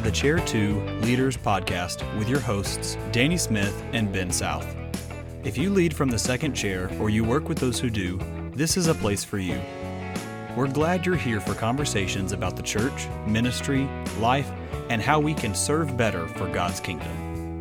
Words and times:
to 0.00 0.06
the 0.06 0.16
Chair 0.16 0.38
2 0.38 0.80
Leaders 1.02 1.36
Podcast 1.36 2.00
with 2.18 2.26
your 2.26 2.40
hosts, 2.40 2.96
Danny 3.12 3.36
Smith 3.36 3.84
and 3.92 4.10
Ben 4.10 4.30
South. 4.30 4.66
If 5.44 5.58
you 5.58 5.68
lead 5.68 5.94
from 5.94 6.08
the 6.08 6.18
second 6.18 6.54
chair 6.54 6.90
or 6.98 7.10
you 7.10 7.22
work 7.22 7.50
with 7.50 7.58
those 7.58 7.78
who 7.78 7.90
do, 7.90 8.18
this 8.54 8.78
is 8.78 8.86
a 8.86 8.94
place 8.94 9.24
for 9.24 9.36
you. 9.36 9.60
We're 10.56 10.68
glad 10.68 11.04
you're 11.04 11.16
here 11.16 11.40
for 11.40 11.54
conversations 11.54 12.32
about 12.32 12.56
the 12.56 12.62
church, 12.62 13.08
ministry, 13.26 13.86
life, 14.18 14.50
and 14.88 15.02
how 15.02 15.20
we 15.20 15.34
can 15.34 15.54
serve 15.54 15.98
better 15.98 16.26
for 16.28 16.48
God's 16.48 16.80
kingdom. 16.80 17.58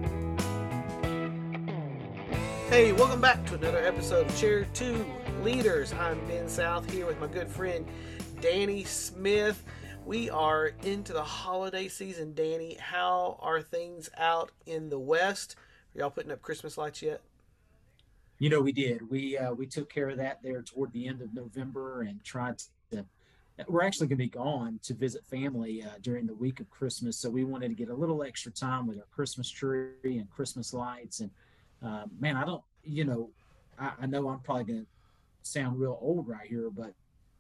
Hey, 2.70 2.94
welcome 2.94 3.20
back 3.20 3.46
to 3.48 3.56
another 3.56 3.84
episode 3.86 4.28
of 4.28 4.38
Chair 4.38 4.66
2 4.76 5.06
Leaders. 5.44 5.92
I'm 5.92 6.26
Ben 6.28 6.48
South 6.48 6.90
here 6.90 7.06
with 7.06 7.20
my 7.20 7.28
good 7.28 7.50
friend 7.50 7.86
Danny 8.40 8.86
Smith. 8.86 9.62
We 10.06 10.30
are 10.30 10.72
into 10.84 11.14
the 11.14 11.24
holiday 11.24 11.88
season. 11.88 12.34
Danny, 12.34 12.78
how 12.80 13.38
are 13.42 13.62
things 13.62 14.10
out 14.18 14.52
in 14.66 14.90
the 14.90 15.00
West? 15.00 15.56
Are 15.96 16.00
y'all 16.00 16.10
putting 16.10 16.32
up 16.32 16.42
Christmas 16.42 16.78
lights 16.78 17.02
yet? 17.02 17.22
You 18.40 18.50
know, 18.50 18.62
we 18.62 18.72
did. 18.72 19.10
We 19.10 19.38
uh, 19.38 19.54
we 19.54 19.68
took 19.68 19.92
care 19.92 20.10
of 20.10 20.18
that 20.18 20.42
there 20.42 20.62
toward 20.62 20.94
the 20.94 21.08
end 21.08 21.22
of 21.22 21.34
November 21.34 22.02
and 22.02 22.24
tried 22.24 22.58
to. 22.92 23.06
We're 23.68 23.84
actually 23.84 24.08
going 24.08 24.20
to 24.20 24.24
be 24.24 24.30
gone 24.30 24.80
to 24.84 24.94
visit 24.94 25.26
family 25.26 25.84
uh, 25.84 25.90
during 26.02 26.26
the 26.26 26.34
week 26.34 26.62
of 26.62 26.70
Christmas, 26.70 27.18
so 27.18 27.30
we 27.30 27.44
wanted 27.44 27.68
to 27.68 27.76
get 27.76 27.90
a 27.90 27.94
little 27.94 28.24
extra 28.24 28.52
time 28.54 28.88
with 28.88 28.98
our 28.98 29.08
Christmas 29.12 29.50
tree 29.50 29.92
and 30.06 30.30
Christmas 30.30 30.74
lights. 30.74 31.20
And 31.20 31.30
uh, 31.86 32.06
man, 32.20 32.38
I 32.38 32.46
don't, 32.46 32.64
you 32.86 33.04
know, 33.04 33.30
I, 33.78 33.92
I 34.02 34.06
know 34.06 34.30
I'm 34.30 34.40
probably 34.40 34.64
going 34.64 34.86
to 34.86 34.88
sound 35.44 35.78
real 35.78 35.98
old 36.02 36.28
right 36.28 36.48
here, 36.48 36.70
but 36.70 36.94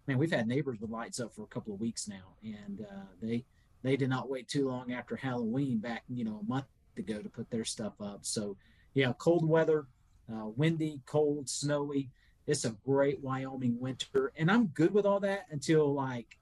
man, 0.09 0.17
we've 0.17 0.31
had 0.31 0.47
neighbors 0.47 0.79
with 0.81 0.89
lights 0.89 1.19
up 1.19 1.31
for 1.33 1.43
a 1.43 1.47
couple 1.47 1.73
of 1.73 1.79
weeks 1.79 2.07
now, 2.07 2.33
and 2.43 2.81
uh, 2.81 3.05
they 3.21 3.45
they 3.83 3.95
did 3.95 4.09
not 4.09 4.29
wait 4.29 4.47
too 4.47 4.67
long 4.67 4.91
after 4.91 5.15
Halloween 5.15 5.77
back, 5.77 6.03
you 6.09 6.25
know, 6.25 6.41
a 6.41 6.49
month 6.49 6.65
ago 6.97 7.21
to 7.21 7.29
put 7.29 7.49
their 7.49 7.63
stuff 7.63 7.93
up. 8.02 8.19
So 8.23 8.57
yeah, 8.95 9.13
cold 9.19 9.47
weather, 9.47 9.85
uh, 10.30 10.47
windy, 10.47 10.99
cold, 11.05 11.47
snowy. 11.47 12.09
It's 12.47 12.65
a 12.65 12.75
great 12.83 13.21
Wyoming 13.21 13.80
winter, 13.80 14.33
and 14.35 14.49
I'm 14.49 14.67
good 14.67 14.93
with 14.93 15.05
all 15.05 15.19
that 15.19 15.45
until 15.52 15.93
like 15.93 16.39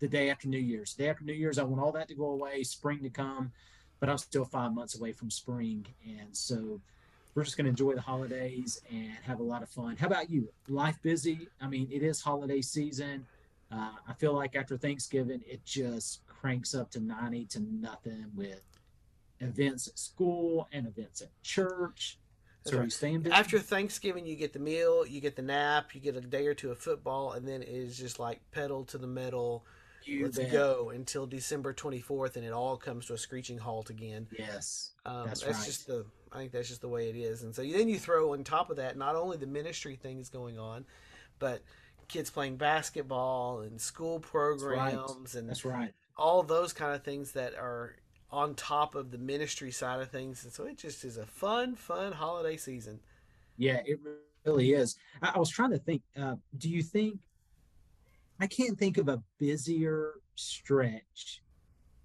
the 0.00 0.08
day 0.08 0.28
after 0.28 0.48
New 0.48 0.58
Year's. 0.58 0.94
The 0.94 1.04
day 1.04 1.10
after 1.10 1.24
New 1.24 1.34
Year's, 1.34 1.58
I 1.58 1.62
want 1.62 1.80
all 1.80 1.92
that 1.92 2.08
to 2.08 2.16
go 2.16 2.26
away, 2.26 2.64
spring 2.64 3.00
to 3.04 3.10
come, 3.10 3.52
but 4.00 4.08
I'm 4.10 4.18
still 4.18 4.44
five 4.44 4.74
months 4.74 4.98
away 4.98 5.12
from 5.12 5.30
spring, 5.30 5.86
and 6.04 6.36
so 6.36 6.80
we're 7.34 7.44
just 7.44 7.56
going 7.56 7.64
to 7.64 7.70
enjoy 7.70 7.94
the 7.94 8.00
holidays 8.00 8.80
and 8.90 9.12
have 9.22 9.40
a 9.40 9.42
lot 9.42 9.62
of 9.62 9.68
fun. 9.68 9.96
How 9.96 10.06
about 10.06 10.30
you? 10.30 10.48
Life 10.68 10.98
busy? 11.02 11.48
I 11.60 11.66
mean, 11.66 11.88
it 11.90 12.02
is 12.02 12.20
holiday 12.20 12.60
season. 12.60 13.26
Uh, 13.72 13.90
I 14.08 14.12
feel 14.14 14.32
like 14.32 14.54
after 14.54 14.76
Thanksgiving, 14.76 15.42
it 15.46 15.64
just 15.64 16.26
cranks 16.26 16.74
up 16.74 16.90
to 16.92 17.00
90 17.00 17.46
to 17.46 17.60
nothing 17.60 18.26
with 18.34 18.62
events 19.40 19.88
at 19.88 19.98
school 19.98 20.68
and 20.72 20.86
events 20.86 21.22
at 21.22 21.30
church. 21.42 22.18
So 22.66 22.78
right. 22.78 23.04
After 23.30 23.58
Thanksgiving, 23.58 24.24
you 24.24 24.36
get 24.36 24.54
the 24.54 24.58
meal, 24.58 25.04
you 25.06 25.20
get 25.20 25.36
the 25.36 25.42
nap, 25.42 25.94
you 25.94 26.00
get 26.00 26.16
a 26.16 26.20
day 26.20 26.46
or 26.46 26.54
two 26.54 26.70
of 26.70 26.78
football, 26.78 27.32
and 27.32 27.46
then 27.46 27.62
it 27.62 27.68
is 27.68 27.98
just 27.98 28.18
like 28.18 28.40
pedal 28.52 28.84
to 28.86 28.96
the 28.96 29.06
metal. 29.06 29.66
You 30.04 30.24
Let's 30.24 30.38
go 30.38 30.90
until 30.94 31.26
December 31.26 31.72
24th, 31.72 32.36
and 32.36 32.44
it 32.44 32.52
all 32.52 32.76
comes 32.76 33.06
to 33.06 33.14
a 33.14 33.18
screeching 33.18 33.58
halt 33.58 33.90
again. 33.90 34.26
Yes, 34.38 34.92
um, 35.06 35.26
that's, 35.26 35.40
that's 35.40 35.58
right. 35.58 35.66
just 35.66 35.86
the 35.86 36.04
I 36.34 36.38
think 36.38 36.52
that's 36.52 36.68
just 36.68 36.80
the 36.80 36.88
way 36.88 37.08
it 37.08 37.16
is. 37.16 37.42
And 37.44 37.54
so 37.54 37.62
then 37.62 37.88
you 37.88 37.98
throw 37.98 38.32
on 38.32 38.42
top 38.42 38.70
of 38.70 38.76
that 38.76 38.98
not 38.98 39.14
only 39.14 39.36
the 39.36 39.46
ministry 39.46 39.96
things 39.96 40.28
going 40.28 40.58
on, 40.58 40.84
but 41.38 41.62
kids 42.08 42.28
playing 42.28 42.56
basketball 42.56 43.60
and 43.60 43.80
school 43.80 44.18
programs 44.18 45.32
that's 45.32 45.34
right. 45.34 45.40
and 45.40 45.48
that's 45.48 45.64
right. 45.64 45.94
All 46.16 46.42
those 46.42 46.72
kind 46.72 46.94
of 46.94 47.02
things 47.02 47.32
that 47.32 47.54
are 47.54 47.96
on 48.30 48.54
top 48.54 48.96
of 48.96 49.12
the 49.12 49.18
ministry 49.18 49.70
side 49.70 50.00
of 50.00 50.10
things. 50.10 50.44
And 50.44 50.52
so 50.52 50.64
it 50.64 50.76
just 50.76 51.04
is 51.04 51.18
a 51.18 51.26
fun, 51.26 51.76
fun 51.76 52.12
holiday 52.12 52.56
season. 52.56 52.98
Yeah, 53.56 53.80
it 53.86 54.00
really 54.44 54.72
is. 54.72 54.96
I, 55.22 55.32
I 55.36 55.38
was 55.38 55.50
trying 55.50 55.70
to 55.70 55.78
think. 55.78 56.02
Uh, 56.20 56.34
do 56.58 56.68
you 56.68 56.82
think? 56.82 57.18
I 58.40 58.46
can't 58.46 58.78
think 58.78 58.98
of 58.98 59.08
a 59.08 59.22
busier 59.38 60.14
stretch 60.34 61.42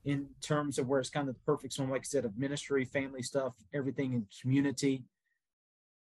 in 0.05 0.27
terms 0.41 0.77
of 0.77 0.87
where 0.87 0.99
it's 0.99 1.09
kind 1.09 1.27
of 1.27 1.35
the 1.35 1.41
perfect 1.41 1.73
storm, 1.73 1.89
like 1.89 2.01
I 2.01 2.03
said, 2.03 2.25
of 2.25 2.37
ministry, 2.37 2.85
family 2.85 3.21
stuff, 3.21 3.53
everything 3.73 4.13
in 4.13 4.25
community. 4.41 5.03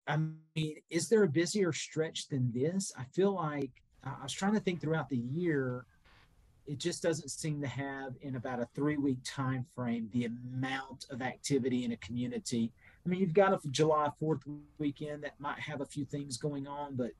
I 0.07 0.17
mean, 0.55 0.77
is 0.89 1.09
there 1.09 1.23
a 1.23 1.27
busier 1.27 1.71
stretch 1.73 2.27
than 2.29 2.51
this? 2.53 2.91
I 2.97 3.03
feel 3.13 3.33
like 3.33 3.71
I 4.03 4.23
was 4.23 4.33
trying 4.33 4.53
to 4.53 4.59
think 4.59 4.81
throughout 4.81 5.09
the 5.09 5.17
year. 5.17 5.85
It 6.65 6.79
just 6.79 7.01
doesn't 7.01 7.29
seem 7.29 7.61
to 7.61 7.67
have 7.67 8.13
in 8.21 8.35
about 8.35 8.59
a 8.59 8.67
three 8.75 8.97
week 8.97 9.19
time 9.23 9.65
frame 9.73 10.09
the 10.11 10.25
amount 10.25 11.05
of 11.09 11.21
activity 11.21 11.85
in 11.85 11.93
a 11.93 11.97
community. 11.97 12.73
I 13.05 13.09
mean, 13.09 13.21
you've 13.21 13.33
got 13.33 13.53
a 13.53 13.59
July 13.69 14.09
4th 14.21 14.41
weekend 14.77 15.23
that 15.23 15.39
might 15.39 15.59
have 15.59 15.79
a 15.79 15.85
few 15.85 16.03
things 16.03 16.35
going 16.35 16.67
on, 16.67 16.95
but 16.95 17.11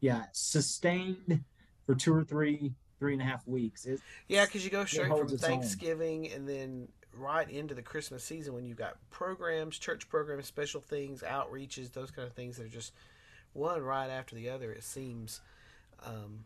yeah, 0.00 0.24
sustained 0.32 1.44
for 1.86 1.94
two 1.94 2.14
or 2.14 2.24
three 2.24 2.72
three 2.98 3.14
and 3.14 3.22
a 3.22 3.24
half 3.24 3.46
weeks. 3.48 3.86
It, 3.86 4.00
yeah, 4.28 4.44
because 4.44 4.64
you 4.64 4.70
go 4.70 4.84
straight 4.84 5.08
from 5.08 5.28
Thanksgiving 5.38 6.26
own. 6.26 6.32
and 6.32 6.48
then 6.48 6.88
right 7.14 7.48
into 7.50 7.74
the 7.74 7.82
Christmas 7.82 8.22
season 8.22 8.54
when 8.54 8.64
you've 8.64 8.76
got 8.76 8.96
programs, 9.10 9.78
church 9.78 10.08
programs, 10.08 10.46
special 10.46 10.80
things, 10.80 11.22
outreaches, 11.22 11.92
those 11.92 12.10
kind 12.10 12.28
of 12.28 12.34
things 12.34 12.56
that 12.58 12.66
are 12.66 12.70
just 12.70 12.92
one 13.52 13.82
right 13.82 14.08
after 14.08 14.36
the 14.36 14.50
other. 14.50 14.70
It 14.70 14.84
seems 14.84 15.40
um, 16.04 16.44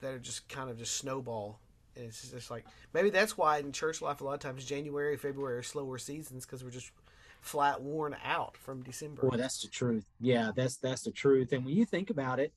that 0.00 0.14
are 0.14 0.18
just 0.18 0.48
kind 0.48 0.70
of 0.70 0.78
just 0.78 0.96
snowball. 0.96 1.58
And 1.96 2.06
it's 2.06 2.30
just 2.30 2.50
like 2.50 2.64
maybe 2.94 3.10
that's 3.10 3.36
why 3.36 3.58
in 3.58 3.72
church 3.72 4.00
life 4.00 4.20
a 4.20 4.24
lot 4.24 4.34
of 4.34 4.40
times 4.40 4.64
January, 4.64 5.16
February 5.16 5.58
are 5.58 5.62
slower 5.62 5.98
seasons 5.98 6.46
because 6.46 6.62
we're 6.62 6.70
just 6.70 6.92
flat 7.40 7.82
worn 7.82 8.16
out 8.24 8.56
from 8.56 8.82
December. 8.82 9.28
Boy, 9.28 9.36
that's 9.36 9.60
the 9.62 9.68
truth. 9.68 10.06
Yeah, 10.20 10.52
that's 10.54 10.76
that's 10.76 11.02
the 11.02 11.10
truth. 11.10 11.52
And 11.52 11.64
when 11.64 11.74
you 11.74 11.84
think 11.84 12.10
about 12.10 12.38
it, 12.38 12.52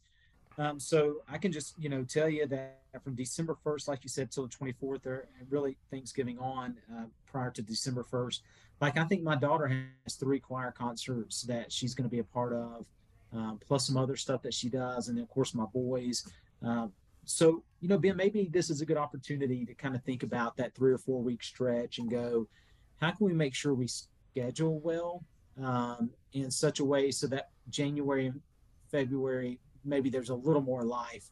um, 0.58 0.80
so 0.80 1.18
I 1.30 1.38
can 1.38 1.52
just, 1.52 1.76
you 1.78 1.90
know, 1.90 2.04
tell 2.04 2.30
you 2.30 2.46
that 2.48 2.80
from 3.04 3.16
December 3.16 3.58
1st, 3.66 3.88
like 3.88 4.04
you 4.04 4.10
said, 4.10 4.32
till 4.32 4.48
the 4.48 4.50
24th, 4.50 5.06
or 5.06 5.28
really 5.50 5.78
Thanksgiving 5.90 6.38
on 6.40 6.78
uh, 6.94 7.06
prior 7.26 7.52
to 7.52 7.62
December 7.62 8.04
1st. 8.04 8.42
Like 8.82 8.98
I 8.98 9.06
think 9.06 9.24
my 9.24 9.36
daughter 9.36 9.68
has 10.04 10.16
three 10.16 10.40
choir 10.40 10.72
concerts 10.72 11.44
that 11.44 11.72
she's 11.72 11.94
going 11.94 12.10
to 12.10 12.12
be 12.12 12.20
a 12.20 12.24
part 12.24 12.54
of, 12.54 12.86
um, 13.34 13.60
plus 13.66 13.88
some 13.88 13.96
other 13.96 14.16
stuff 14.16 14.42
that 14.42 14.54
she 14.54 14.70
does, 14.70 15.08
and 15.08 15.18
then 15.18 15.24
of 15.24 15.30
course 15.30 15.54
my 15.54 15.66
boys. 15.66 16.28
Uh, 16.66 16.88
so 17.26 17.64
you 17.80 17.88
know, 17.88 17.98
Ben, 17.98 18.18
maybe 18.18 18.50
this 18.52 18.70
is 18.70 18.82
a 18.82 18.86
good 18.86 18.98
opportunity 18.98 19.66
to 19.66 19.74
kind 19.74 19.96
of 19.96 20.04
think 20.04 20.24
about 20.24 20.58
that 20.58 20.76
three 20.76 20.92
or 20.92 20.98
four 20.98 21.22
week 21.22 21.44
stretch 21.44 22.00
and 22.00 22.10
go, 22.10 22.48
how 23.00 23.12
can 23.12 23.26
we 23.26 23.34
make 23.34 23.56
sure 23.56 23.74
we 23.74 23.88
schedule 23.88 24.80
well 24.80 25.24
um, 25.64 26.10
in 26.34 26.52
such 26.52 26.80
a 26.80 26.86
way 26.86 27.12
so 27.12 27.28
that 27.28 27.50
January 27.70 28.34
February 28.92 29.60
maybe 29.84 30.10
there's 30.10 30.30
a 30.30 30.36
little 30.36 30.62
more 30.62 30.84
life 30.84 31.30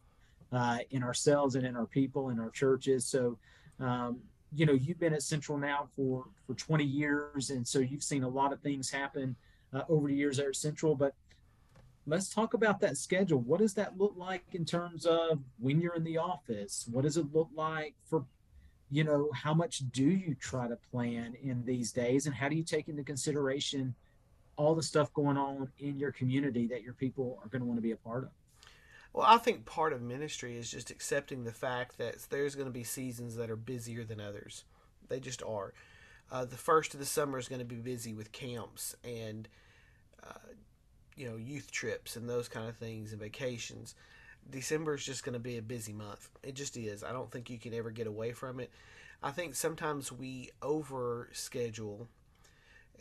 uh, 0.51 0.79
in 0.91 1.03
ourselves 1.03 1.55
and 1.55 1.65
in 1.65 1.75
our 1.75 1.85
people 1.85 2.29
and 2.29 2.39
our 2.39 2.49
churches. 2.49 3.05
So, 3.05 3.37
um, 3.79 4.19
you 4.53 4.65
know, 4.65 4.73
you've 4.73 4.99
been 4.99 5.13
at 5.13 5.23
Central 5.23 5.57
now 5.57 5.87
for 5.95 6.25
for 6.47 6.55
20 6.55 6.83
years, 6.83 7.51
and 7.51 7.67
so 7.67 7.79
you've 7.79 8.03
seen 8.03 8.23
a 8.23 8.29
lot 8.29 8.51
of 8.51 8.59
things 8.61 8.89
happen 8.89 9.35
uh, 9.73 9.83
over 9.87 10.07
the 10.07 10.15
years 10.15 10.37
there 10.37 10.49
at 10.49 10.55
Central. 10.55 10.95
But 10.95 11.13
let's 12.07 12.29
talk 12.29 12.55
about 12.55 12.79
that 12.81 12.97
schedule. 12.97 13.39
What 13.39 13.59
does 13.59 13.75
that 13.75 13.97
look 13.97 14.13
like 14.17 14.43
in 14.53 14.65
terms 14.65 15.05
of 15.05 15.39
when 15.59 15.79
you're 15.79 15.95
in 15.95 16.03
the 16.03 16.17
office? 16.17 16.87
What 16.91 17.03
does 17.03 17.17
it 17.17 17.31
look 17.31 17.49
like 17.55 17.93
for 18.09 18.25
you 18.91 19.03
know 19.03 19.29
how 19.33 19.53
much 19.53 19.83
do 19.91 20.03
you 20.03 20.35
try 20.39 20.67
to 20.67 20.75
plan 20.91 21.35
in 21.43 21.63
these 21.63 21.91
days 21.91 22.25
and 22.25 22.35
how 22.35 22.49
do 22.49 22.55
you 22.55 22.63
take 22.63 22.87
into 22.87 23.03
consideration 23.03 23.93
all 24.55 24.75
the 24.75 24.83
stuff 24.83 25.13
going 25.13 25.37
on 25.37 25.69
in 25.79 25.97
your 25.97 26.11
community 26.11 26.67
that 26.67 26.81
your 26.81 26.93
people 26.93 27.39
are 27.43 27.47
going 27.49 27.61
to 27.61 27.65
want 27.67 27.77
to 27.77 27.81
be 27.81 27.91
a 27.91 27.95
part 27.95 28.23
of 28.23 28.29
well, 29.13 29.25
I 29.27 29.37
think 29.37 29.65
part 29.65 29.93
of 29.93 30.01
ministry 30.01 30.57
is 30.57 30.69
just 30.69 30.91
accepting 30.91 31.43
the 31.43 31.51
fact 31.51 31.97
that 31.97 32.17
there's 32.29 32.55
going 32.55 32.67
to 32.67 32.73
be 32.73 32.83
seasons 32.83 33.35
that 33.35 33.49
are 33.49 33.55
busier 33.55 34.03
than 34.03 34.21
others. 34.21 34.63
They 35.07 35.19
just 35.19 35.41
are. 35.43 35.73
Uh, 36.31 36.45
the 36.45 36.57
first 36.57 36.93
of 36.93 36.99
the 36.99 37.05
summer 37.05 37.39
is 37.39 37.47
going 37.47 37.59
to 37.59 37.65
be 37.65 37.75
busy 37.75 38.13
with 38.13 38.31
camps 38.31 38.95
and, 39.03 39.47
uh, 40.23 40.53
you 41.15 41.27
know, 41.27 41.37
youth 41.37 41.71
trips 41.71 42.15
and 42.15 42.29
those 42.29 42.47
kind 42.47 42.69
of 42.69 42.77
things 42.77 43.11
and 43.11 43.21
vacations. 43.21 43.95
December 44.49 44.93
is 44.95 45.03
just 45.03 45.23
going 45.23 45.33
to 45.33 45.39
be 45.39 45.57
a 45.57 45.61
busy 45.61 45.93
month. 45.93 46.29
It 46.43 46.53
just 46.53 46.77
is. 46.77 47.03
I 47.03 47.11
don't 47.11 47.31
think 47.31 47.49
you 47.49 47.57
can 47.57 47.73
ever 47.73 47.89
get 47.89 48.07
away 48.07 48.31
from 48.31 48.59
it. 48.59 48.71
I 49.21 49.31
think 49.31 49.55
sometimes 49.55 50.11
we 50.11 50.51
over 50.61 51.29
schedule 51.33 52.07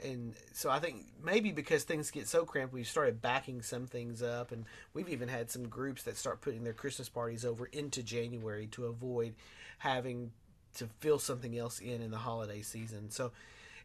and 0.04 0.34
so 0.52 0.70
I 0.70 0.78
think 0.78 1.06
maybe 1.22 1.52
because 1.52 1.84
things 1.84 2.10
get 2.10 2.28
so 2.28 2.44
cramped, 2.44 2.74
we've 2.74 2.86
started 2.86 3.20
backing 3.20 3.62
some 3.62 3.86
things 3.86 4.22
up, 4.22 4.52
and 4.52 4.64
we've 4.94 5.08
even 5.08 5.28
had 5.28 5.50
some 5.50 5.68
groups 5.68 6.02
that 6.04 6.16
start 6.16 6.40
putting 6.40 6.64
their 6.64 6.72
Christmas 6.72 7.08
parties 7.08 7.44
over 7.44 7.66
into 7.66 8.02
January 8.02 8.66
to 8.68 8.86
avoid 8.86 9.34
having 9.78 10.32
to 10.76 10.88
fill 11.00 11.18
something 11.18 11.56
else 11.56 11.78
in 11.80 12.02
in 12.02 12.10
the 12.10 12.18
holiday 12.18 12.62
season. 12.62 13.10
So 13.10 13.32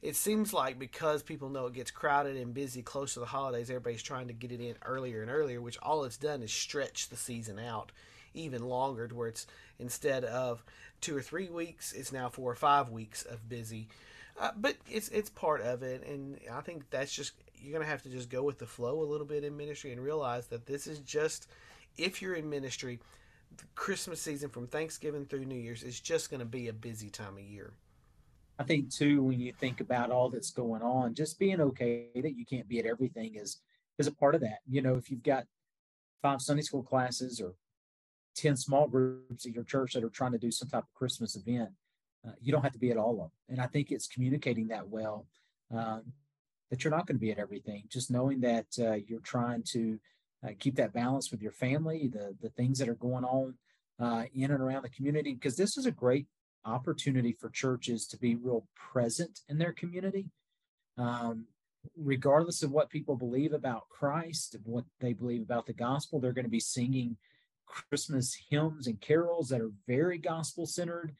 it 0.01 0.15
seems 0.15 0.53
like 0.53 0.77
because 0.77 1.23
people 1.23 1.49
know 1.49 1.67
it 1.67 1.73
gets 1.73 1.91
crowded 1.91 2.35
and 2.35 2.53
busy 2.53 2.81
close 2.81 3.13
to 3.13 3.19
the 3.19 3.25
holidays, 3.25 3.69
everybody's 3.69 4.03
trying 4.03 4.27
to 4.27 4.33
get 4.33 4.51
it 4.51 4.59
in 4.59 4.75
earlier 4.83 5.21
and 5.21 5.31
earlier, 5.31 5.61
which 5.61 5.77
all 5.81 6.03
it's 6.03 6.17
done 6.17 6.41
is 6.41 6.51
stretch 6.51 7.09
the 7.09 7.15
season 7.15 7.57
out 7.57 7.91
even 8.33 8.63
longer 8.63 9.07
to 9.07 9.15
where 9.15 9.27
it's 9.27 9.47
instead 9.79 10.23
of 10.25 10.63
two 11.01 11.15
or 11.15 11.21
three 11.21 11.49
weeks, 11.49 11.93
it's 11.93 12.11
now 12.11 12.29
four 12.29 12.51
or 12.51 12.55
five 12.55 12.89
weeks 12.89 13.23
of 13.23 13.47
busy. 13.47 13.87
Uh, 14.39 14.51
but 14.57 14.75
it's 14.89 15.09
it's 15.09 15.29
part 15.29 15.61
of 15.61 15.83
it, 15.83 16.05
and 16.07 16.39
I 16.51 16.61
think 16.61 16.89
that's 16.89 17.13
just 17.13 17.33
you're 17.55 17.73
gonna 17.73 17.89
have 17.89 18.01
to 18.03 18.09
just 18.09 18.29
go 18.29 18.43
with 18.43 18.57
the 18.57 18.65
flow 18.65 19.01
a 19.01 19.05
little 19.05 19.27
bit 19.27 19.43
in 19.43 19.55
ministry 19.55 19.91
and 19.91 20.01
realize 20.01 20.47
that 20.47 20.65
this 20.65 20.87
is 20.87 20.99
just 20.99 21.47
if 21.97 22.21
you're 22.21 22.33
in 22.33 22.49
ministry, 22.49 22.99
the 23.57 23.63
Christmas 23.75 24.19
season 24.19 24.49
from 24.49 24.67
Thanksgiving 24.67 25.25
through 25.25 25.45
New 25.45 25.55
Year's 25.55 25.83
is 25.83 25.99
just 25.99 26.31
to 26.31 26.45
be 26.45 26.67
a 26.67 26.73
busy 26.73 27.09
time 27.09 27.37
of 27.37 27.43
year. 27.43 27.73
I 28.59 28.63
think 28.63 28.91
too 28.91 29.23
when 29.23 29.39
you 29.39 29.51
think 29.53 29.81
about 29.81 30.11
all 30.11 30.29
that's 30.29 30.51
going 30.51 30.81
on, 30.81 31.13
just 31.13 31.39
being 31.39 31.61
okay 31.61 32.07
that 32.15 32.37
you 32.37 32.45
can't 32.45 32.67
be 32.67 32.79
at 32.79 32.85
everything 32.85 33.35
is 33.35 33.59
is 33.99 34.07
a 34.07 34.11
part 34.11 34.35
of 34.35 34.41
that. 34.41 34.59
You 34.67 34.81
know, 34.81 34.95
if 34.95 35.11
you've 35.11 35.23
got 35.23 35.45
five 36.21 36.41
Sunday 36.41 36.63
school 36.63 36.83
classes 36.83 37.39
or 37.39 37.53
10 38.35 38.55
small 38.57 38.87
groups 38.87 39.45
at 39.45 39.53
your 39.53 39.63
church 39.63 39.93
that 39.93 40.03
are 40.03 40.09
trying 40.09 40.31
to 40.31 40.37
do 40.37 40.51
some 40.51 40.69
type 40.69 40.83
of 40.83 40.93
Christmas 40.93 41.35
event, 41.35 41.69
uh, 42.27 42.31
you 42.41 42.51
don't 42.51 42.63
have 42.63 42.73
to 42.73 42.79
be 42.79 42.91
at 42.91 42.97
all 42.97 43.11
of 43.11 43.17
them. 43.17 43.31
And 43.49 43.61
I 43.61 43.67
think 43.67 43.91
it's 43.91 44.07
communicating 44.07 44.67
that 44.69 44.87
well 44.87 45.27
um, 45.71 46.03
that 46.69 46.83
you're 46.83 46.91
not 46.91 47.05
going 47.05 47.17
to 47.17 47.21
be 47.21 47.31
at 47.31 47.39
everything, 47.39 47.83
just 47.89 48.09
knowing 48.09 48.41
that 48.41 48.65
uh, 48.79 48.97
you're 49.07 49.19
trying 49.19 49.63
to 49.73 49.99
uh, 50.45 50.51
keep 50.59 50.75
that 50.75 50.93
balance 50.93 51.31
with 51.31 51.41
your 51.41 51.51
family, 51.51 52.07
the, 52.07 52.35
the 52.41 52.49
things 52.49 52.79
that 52.79 52.89
are 52.89 52.95
going 52.95 53.23
on 53.23 53.55
uh, 53.99 54.23
in 54.33 54.51
and 54.51 54.61
around 54.61 54.83
the 54.83 54.89
community, 54.89 55.33
because 55.33 55.55
this 55.55 55.77
is 55.77 55.85
a 55.85 55.91
great 55.91 56.27
opportunity 56.65 57.31
for 57.39 57.49
churches 57.49 58.07
to 58.07 58.17
be 58.17 58.35
real 58.35 58.65
present 58.75 59.41
in 59.49 59.57
their 59.57 59.73
community. 59.73 60.29
Um, 60.97 61.45
regardless 61.97 62.63
of 62.63 62.71
what 62.71 62.89
people 62.89 63.15
believe 63.15 63.53
about 63.53 63.89
Christ, 63.89 64.55
what 64.63 64.85
they 64.99 65.13
believe 65.13 65.41
about 65.41 65.65
the 65.65 65.73
gospel, 65.73 66.19
they're 66.19 66.31
going 66.31 66.45
to 66.45 66.49
be 66.49 66.59
singing 66.59 67.17
Christmas 67.65 68.37
hymns 68.49 68.87
and 68.87 68.99
carols 69.01 69.49
that 69.49 69.61
are 69.61 69.71
very 69.87 70.17
gospel 70.17 70.65
centered, 70.65 71.15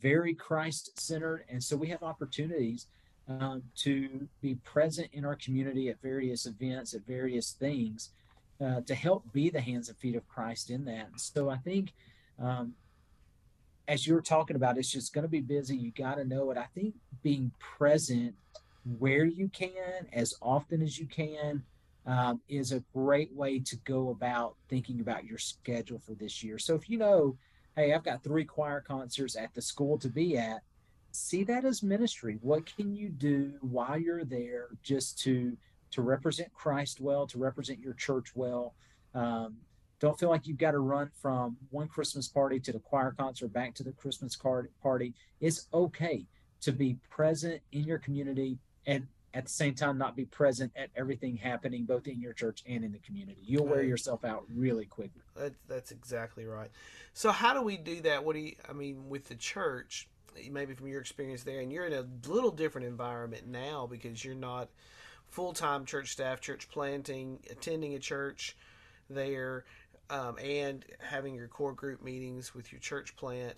very 0.00 0.34
Christ 0.34 0.98
centered. 1.00 1.44
And 1.48 1.62
so 1.62 1.76
we 1.76 1.88
have 1.88 2.02
opportunities 2.02 2.86
um, 3.28 3.62
to 3.76 4.28
be 4.40 4.56
present 4.56 5.08
in 5.12 5.24
our 5.24 5.36
community 5.36 5.88
at 5.88 6.00
various 6.02 6.46
events, 6.46 6.94
at 6.94 7.06
various 7.06 7.52
things, 7.52 8.10
uh, 8.60 8.80
to 8.82 8.94
help 8.94 9.32
be 9.32 9.50
the 9.50 9.60
hands 9.60 9.88
and 9.88 9.98
feet 9.98 10.16
of 10.16 10.26
Christ 10.28 10.70
in 10.70 10.84
that. 10.84 11.08
So 11.16 11.50
I 11.50 11.56
think, 11.56 11.92
um, 12.40 12.74
as 13.86 14.06
you're 14.06 14.22
talking 14.22 14.56
about, 14.56 14.78
it's 14.78 14.90
just 14.90 15.12
going 15.12 15.24
to 15.24 15.28
be 15.28 15.40
busy. 15.40 15.76
You 15.76 15.90
got 15.90 16.14
to 16.14 16.24
know 16.24 16.50
it. 16.50 16.56
I 16.56 16.66
think 16.74 16.94
being 17.22 17.52
present 17.58 18.34
where 18.98 19.24
you 19.24 19.48
can, 19.48 20.06
as 20.12 20.34
often 20.40 20.82
as 20.82 20.98
you 20.98 21.06
can, 21.06 21.62
um, 22.06 22.40
is 22.48 22.72
a 22.72 22.82
great 22.92 23.32
way 23.32 23.58
to 23.58 23.76
go 23.84 24.10
about 24.10 24.56
thinking 24.68 25.00
about 25.00 25.24
your 25.24 25.38
schedule 25.38 25.98
for 25.98 26.14
this 26.14 26.42
year. 26.42 26.58
So 26.58 26.74
if 26.74 26.88
you 26.88 26.98
know, 26.98 27.36
hey, 27.76 27.92
I've 27.92 28.04
got 28.04 28.22
three 28.22 28.44
choir 28.44 28.80
concerts 28.80 29.36
at 29.36 29.54
the 29.54 29.62
school 29.62 29.98
to 29.98 30.08
be 30.08 30.36
at, 30.36 30.62
see 31.10 31.44
that 31.44 31.64
as 31.64 31.82
ministry. 31.82 32.38
What 32.40 32.66
can 32.66 32.94
you 32.94 33.08
do 33.08 33.54
while 33.60 33.98
you're 33.98 34.24
there 34.24 34.68
just 34.82 35.18
to 35.20 35.56
to 35.90 36.02
represent 36.02 36.52
Christ 36.52 37.00
well, 37.00 37.26
to 37.28 37.38
represent 37.38 37.80
your 37.80 37.94
church 37.94 38.32
well? 38.34 38.74
Um, 39.14 39.56
don't 40.00 40.18
feel 40.18 40.28
like 40.28 40.46
you've 40.46 40.58
got 40.58 40.72
to 40.72 40.80
run 40.80 41.10
from 41.22 41.56
one 41.70 41.88
Christmas 41.88 42.26
party 42.28 42.58
to 42.60 42.72
the 42.72 42.80
choir 42.80 43.14
concert 43.16 43.52
back 43.52 43.74
to 43.74 43.84
the 43.84 43.92
Christmas 43.92 44.34
card 44.34 44.70
party. 44.82 45.14
It's 45.40 45.68
okay 45.72 46.26
to 46.62 46.72
be 46.72 46.98
present 47.10 47.60
in 47.72 47.84
your 47.84 47.98
community 47.98 48.58
and 48.86 49.06
at 49.34 49.44
the 49.44 49.50
same 49.50 49.74
time 49.74 49.98
not 49.98 50.16
be 50.16 50.24
present 50.24 50.72
at 50.76 50.90
everything 50.96 51.36
happening 51.36 51.84
both 51.84 52.06
in 52.06 52.20
your 52.20 52.32
church 52.32 52.62
and 52.66 52.84
in 52.84 52.92
the 52.92 52.98
community. 53.00 53.40
You'll 53.42 53.66
wear 53.66 53.82
yourself 53.82 54.24
out 54.24 54.44
really 54.48 54.86
quickly. 54.86 55.22
That's, 55.36 55.56
that's 55.68 55.90
exactly 55.90 56.46
right. 56.46 56.70
So 57.12 57.32
how 57.32 57.52
do 57.52 57.60
we 57.60 57.76
do 57.76 58.00
that? 58.02 58.24
What 58.24 58.34
do 58.34 58.40
you, 58.40 58.54
I 58.68 58.72
mean, 58.72 59.08
with 59.08 59.28
the 59.28 59.34
church, 59.34 60.08
maybe 60.50 60.74
from 60.74 60.86
your 60.86 61.00
experience 61.00 61.42
there, 61.42 61.60
and 61.60 61.72
you're 61.72 61.86
in 61.86 61.92
a 61.92 62.06
little 62.28 62.52
different 62.52 62.86
environment 62.86 63.46
now 63.46 63.88
because 63.90 64.24
you're 64.24 64.34
not 64.36 64.68
full-time 65.28 65.84
church 65.84 66.12
staff, 66.12 66.40
church 66.40 66.68
planting, 66.70 67.40
attending 67.50 67.94
a 67.94 67.98
church 67.98 68.56
there, 69.10 69.64
um, 70.10 70.38
and 70.38 70.84
having 71.00 71.34
your 71.34 71.48
core 71.48 71.72
group 71.72 72.02
meetings 72.02 72.54
with 72.54 72.70
your 72.70 72.80
church 72.80 73.16
plant. 73.16 73.54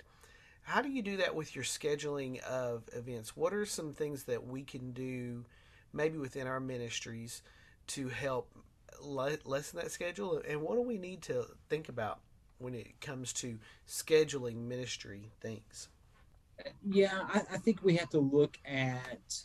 How 0.62 0.80
do 0.80 0.88
you 0.88 1.02
do 1.02 1.18
that 1.18 1.34
with 1.34 1.54
your 1.54 1.64
scheduling 1.64 2.40
of 2.42 2.82
events? 2.92 3.36
What 3.36 3.52
are 3.52 3.66
some 3.66 3.92
things 3.92 4.24
that 4.24 4.46
we 4.46 4.62
can 4.62 4.92
do 4.92 5.44
maybe 5.96 6.18
within 6.18 6.46
our 6.46 6.60
ministries 6.60 7.42
to 7.88 8.08
help 8.08 8.50
lessen 9.00 9.78
that 9.80 9.90
schedule? 9.90 10.42
And 10.48 10.62
what 10.62 10.74
do 10.74 10.82
we 10.82 10.98
need 10.98 11.22
to 11.22 11.46
think 11.68 11.88
about 11.88 12.20
when 12.58 12.74
it 12.74 13.00
comes 13.00 13.32
to 13.34 13.58
scheduling 13.88 14.56
ministry 14.56 15.30
things? 15.40 15.88
Yeah, 16.88 17.20
I, 17.28 17.42
I 17.52 17.58
think 17.58 17.82
we 17.82 17.96
have 17.96 18.10
to 18.10 18.20
look 18.20 18.58
at 18.64 19.40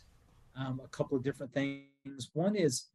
um, 0.56 0.80
a 0.84 0.88
couple 0.88 1.16
of 1.16 1.22
different 1.22 1.52
things. 1.52 2.30
One 2.32 2.56
is 2.56 2.86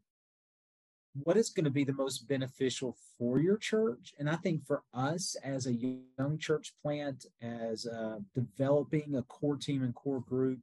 what 1.24 1.38
is 1.38 1.50
going 1.50 1.66
to 1.66 1.72
be 1.72 1.84
the 1.84 1.94
most 1.94 2.28
beneficial 2.28 2.96
for 3.18 3.40
your 3.40 3.58
church 3.58 4.14
and 4.20 4.30
i 4.30 4.36
think 4.36 4.66
for 4.66 4.84
us 4.94 5.36
as 5.44 5.66
a 5.66 5.74
young 5.74 6.38
church 6.38 6.74
plant 6.82 7.26
as 7.42 7.88
uh, 7.88 8.20
developing 8.36 9.16
a 9.16 9.24
core 9.24 9.56
team 9.56 9.84
and 9.84 9.96
core 9.96 10.22
group 10.22 10.60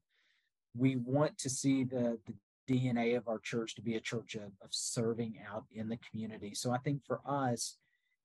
we 0.77 0.97
want 0.97 1.37
to 1.39 1.49
see 1.49 1.85
the, 1.85 2.19
the 2.27 2.35
DNA 2.69 3.17
of 3.17 3.29
our 3.29 3.39
church 3.39 3.75
to 3.75 3.83
be 3.83 3.97
a 3.97 4.01
church 4.01 4.35
of, 4.35 4.53
of 4.63 4.69
serving 4.71 5.37
out 5.51 5.65
in 5.73 5.89
the 5.89 5.99
community. 6.11 6.55
So 6.55 6.73
I 6.73 6.79
think 6.79 7.05
for 7.05 7.21
us, 7.27 7.77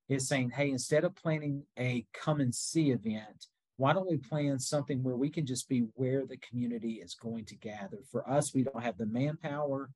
is 0.09 0.27
saying, 0.27 0.49
hey, 0.49 0.71
instead 0.71 1.03
of 1.03 1.15
planning 1.15 1.63
a 1.77 2.05
come 2.13 2.41
and 2.41 2.53
see 2.53 2.89
event, 2.89 3.45
why 3.77 3.93
don't 3.93 4.09
we 4.09 4.17
plan 4.17 4.59
something 4.59 5.03
where 5.03 5.15
we 5.15 5.29
can 5.29 5.45
just 5.45 5.69
be 5.69 5.85
where 5.93 6.25
the 6.25 6.37
community 6.37 6.93
is 6.93 7.13
going 7.13 7.45
to 7.45 7.55
gather? 7.55 7.99
For 8.11 8.29
us, 8.29 8.53
we 8.53 8.63
don't 8.63 8.83
have 8.83 8.97
the 8.97 9.05
manpower, 9.05 9.91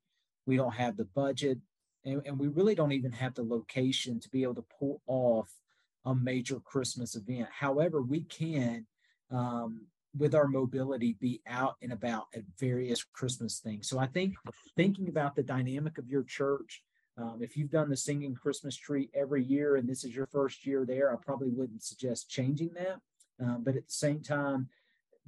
we 0.46 0.56
don't 0.56 0.74
have 0.74 0.96
the 0.96 1.04
budget, 1.04 1.58
and, 2.04 2.22
and 2.24 2.38
we 2.38 2.48
really 2.48 2.74
don't 2.74 2.92
even 2.92 3.12
have 3.12 3.34
the 3.34 3.42
location 3.42 4.20
to 4.20 4.30
be 4.30 4.42
able 4.42 4.54
to 4.54 4.64
pull 4.78 5.02
off 5.06 5.50
a 6.06 6.14
major 6.14 6.60
Christmas 6.60 7.16
event. 7.16 7.48
However, 7.50 8.00
we 8.00 8.20
can 8.22 8.86
um, 9.30 9.82
with 10.16 10.34
our 10.34 10.46
mobility 10.46 11.16
be 11.20 11.40
out 11.46 11.76
and 11.82 11.92
about 11.92 12.26
at 12.34 12.42
various 12.58 13.02
Christmas 13.02 13.58
things. 13.58 13.88
So 13.88 13.98
I 13.98 14.06
think 14.06 14.34
thinking 14.76 15.08
about 15.08 15.34
the 15.34 15.42
dynamic 15.42 15.98
of 15.98 16.08
your 16.08 16.22
church, 16.22 16.82
um, 17.16 17.38
if 17.40 17.56
you've 17.56 17.70
done 17.70 17.90
the 17.90 17.96
singing 17.96 18.34
Christmas 18.34 18.76
tree 18.76 19.10
every 19.14 19.44
year 19.44 19.76
and 19.76 19.88
this 19.88 20.04
is 20.04 20.14
your 20.14 20.26
first 20.26 20.66
year 20.66 20.84
there, 20.86 21.12
I 21.12 21.16
probably 21.16 21.50
wouldn't 21.50 21.82
suggest 21.82 22.30
changing 22.30 22.70
that. 22.74 23.00
Um, 23.44 23.62
but 23.64 23.76
at 23.76 23.86
the 23.86 23.92
same 23.92 24.22
time, 24.22 24.68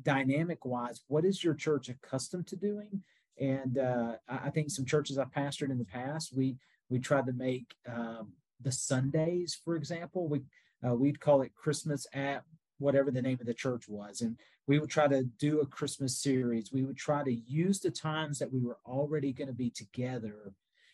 dynamic 0.03 0.65
wise, 0.65 1.01
what 1.09 1.25
is 1.25 1.43
your 1.43 1.55
church 1.55 1.89
accustomed 1.89 2.47
to 2.49 2.57
doing? 2.57 3.03
And 3.41 3.79
uh, 3.79 4.17
I 4.29 4.51
think 4.51 4.71
some 4.71 4.85
churches 4.85 5.19
I've 5.19 5.33
pastored 5.33 5.71
in 5.71 5.79
the 5.79 5.85
past, 5.85 6.35
we 6.35 6.57
we 6.89 7.01
tried 7.01 7.27
to 7.27 7.33
make 7.33 7.75
um, 7.93 8.33
the 8.61 8.73
Sundays, 8.73 9.59
for 9.65 9.75
example, 9.77 10.29
we 10.29 10.43
uh, 10.87 10.95
we'd 10.95 11.21
call 11.21 11.43
it 11.43 11.55
Christmas 11.55 12.07
at 12.13 12.45
whatever 12.79 13.11
the 13.11 13.23
name 13.23 13.39
of 13.41 13.47
the 13.47 13.55
church 13.55 13.89
was. 13.89 14.21
And 14.21 14.37
we 14.67 14.79
would 14.79 14.91
try 14.91 15.09
to 15.09 15.23
do 15.23 15.61
a 15.61 15.67
Christmas 15.67 16.17
series. 16.21 16.73
We 16.73 16.83
would 16.83 16.97
try 16.97 17.23
to 17.23 17.33
use 17.33 17.81
the 17.81 17.91
times 17.91 18.39
that 18.39 18.53
we 18.53 18.61
were 18.61 18.79
already 18.85 19.33
going 19.33 19.49
to 19.49 19.55
be 19.55 19.71
together 19.71 20.53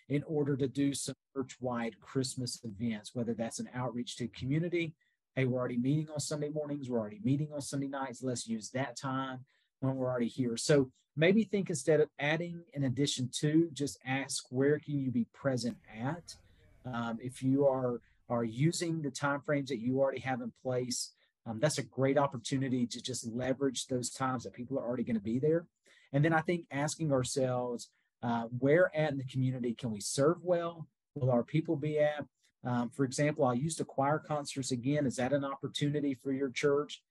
in 0.09 0.23
order 0.25 0.57
to 0.57 0.69
do 0.69 0.93
some 0.93 1.15
church 1.35 1.57
wide 1.61 1.99
Christmas 2.01 2.61
events, 2.65 3.15
whether 3.15 3.35
that's 3.35 3.61
an 3.61 3.69
outreach 3.75 4.17
to 4.17 4.29
community. 4.29 4.95
Hey, 5.35 5.47
we're 5.47 5.59
already 5.59 5.79
meeting 5.79 6.09
on 6.13 6.21
Sunday 6.21 6.51
mornings, 6.51 6.91
we're 6.91 6.99
already 6.99 7.21
meeting 7.25 7.49
on 7.55 7.63
Sunday 7.63 7.89
nights. 7.89 8.23
Let's 8.23 8.47
use 8.47 8.71
that 8.71 8.97
time 8.97 9.41
when 9.81 9.97
we're 9.97 10.11
already 10.11 10.29
here. 10.29 10.57
So 10.59 10.91
maybe 11.17 11.45
think 11.45 11.71
instead 11.71 12.01
of 12.01 12.11
adding 12.19 12.63
in 12.75 12.85
addition 12.85 13.31
to, 13.41 13.71
just 13.73 13.99
ask 14.07 14.45
where 14.51 14.79
can 14.79 14.99
you 14.99 15.11
be 15.11 15.27
present 15.33 15.79
at? 15.99 16.37
Um, 16.85 17.19
if 17.23 17.43
you 17.43 17.67
are 17.67 18.01
are 18.29 18.45
using 18.45 19.03
the 19.03 19.11
time 19.11 19.41
frames 19.41 19.69
that 19.69 19.81
you 19.81 20.01
already 20.01 20.21
have 20.21 20.41
in 20.41 20.53
place, 20.63 21.11
um, 21.47 21.59
that's 21.61 21.79
a 21.79 21.83
great 21.83 22.19
opportunity 22.19 22.87
to 22.87 23.01
just 23.01 23.27
leverage 23.27 23.87
those 23.87 24.11
times 24.11 24.45
that 24.45 24.53
people 24.53 24.79
are 24.79 24.87
already 24.87 25.05
going 25.05 25.17
to 25.17 25.23
be 25.23 25.39
there. 25.39 25.67
And 26.13 26.25
then 26.25 26.33
I 26.33 26.41
think 26.41 26.67
asking 26.71 27.13
ourselves, 27.13 27.91
uh, 28.23 28.45
where 28.59 28.95
at 28.95 29.11
in 29.11 29.19
the 29.19 29.25
community 29.25 29.75
can 29.75 29.91
we 29.91 30.01
serve 30.01 30.39
well? 30.43 30.87
Will 31.15 31.31
our 31.31 31.43
people 31.43 31.77
be 31.77 31.99
at? 31.99 32.25
Um, 32.65 32.91
for 32.91 33.05
example, 33.05 33.45
I 33.45 33.55
used 33.55 33.79
to 33.79 33.85
choir 33.85 34.21
concerts 34.21 34.71
again. 34.71 35.07
Is 35.07 35.17
that 35.17 35.33
an 35.33 35.45
opportunity 35.45 36.15
for 36.15 36.33
your 36.33 36.51
church 36.51 37.03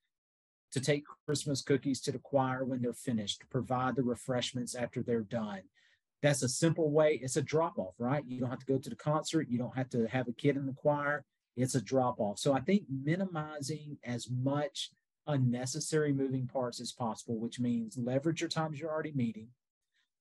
to 0.72 0.80
take 0.80 1.04
Christmas 1.26 1.62
cookies 1.62 2.00
to 2.02 2.14
the 2.14 2.20
choir 2.20 2.64
when 2.64 2.82
they're 2.82 2.94
finished, 2.94 3.44
provide 3.50 3.98
the 3.98 4.04
refreshments 4.04 4.76
after 4.76 5.04
they're 5.04 5.22
done? 5.22 5.62
That's 6.22 6.44
a 6.44 6.48
simple 6.48 6.90
way. 6.92 7.20
It's 7.22 7.36
a 7.36 7.42
drop 7.42 7.78
off, 7.78 7.96
right? 7.98 8.24
You 8.26 8.40
don't 8.40 8.50
have 8.50 8.60
to 8.60 8.66
go 8.66 8.78
to 8.78 8.90
the 8.90 8.96
concert. 8.96 9.48
You 9.50 9.58
don't 9.58 9.76
have 9.76 9.90
to 9.90 10.08
have 10.08 10.30
a 10.30 10.34
kid 10.34 10.56
in 10.56 10.68
the 10.68 10.74
choir 10.74 11.26
it's 11.56 11.76
a 11.76 11.82
drop 11.82 12.20
off. 12.20 12.40
So 12.40 12.54
I 12.54 12.62
think 12.62 12.84
minimizing 12.90 13.98
as 14.04 14.30
much 14.30 14.92
unnecessary 15.28 16.14
moving 16.14 16.48
parts 16.48 16.80
as 16.80 16.92
possible, 16.92 17.38
which 17.38 17.60
means 17.60 17.98
leverage 17.98 18.42
your 18.42 18.50
times 18.50 18.80
you're 18.80 18.92
already 18.92 19.12
meeting, 19.14 19.50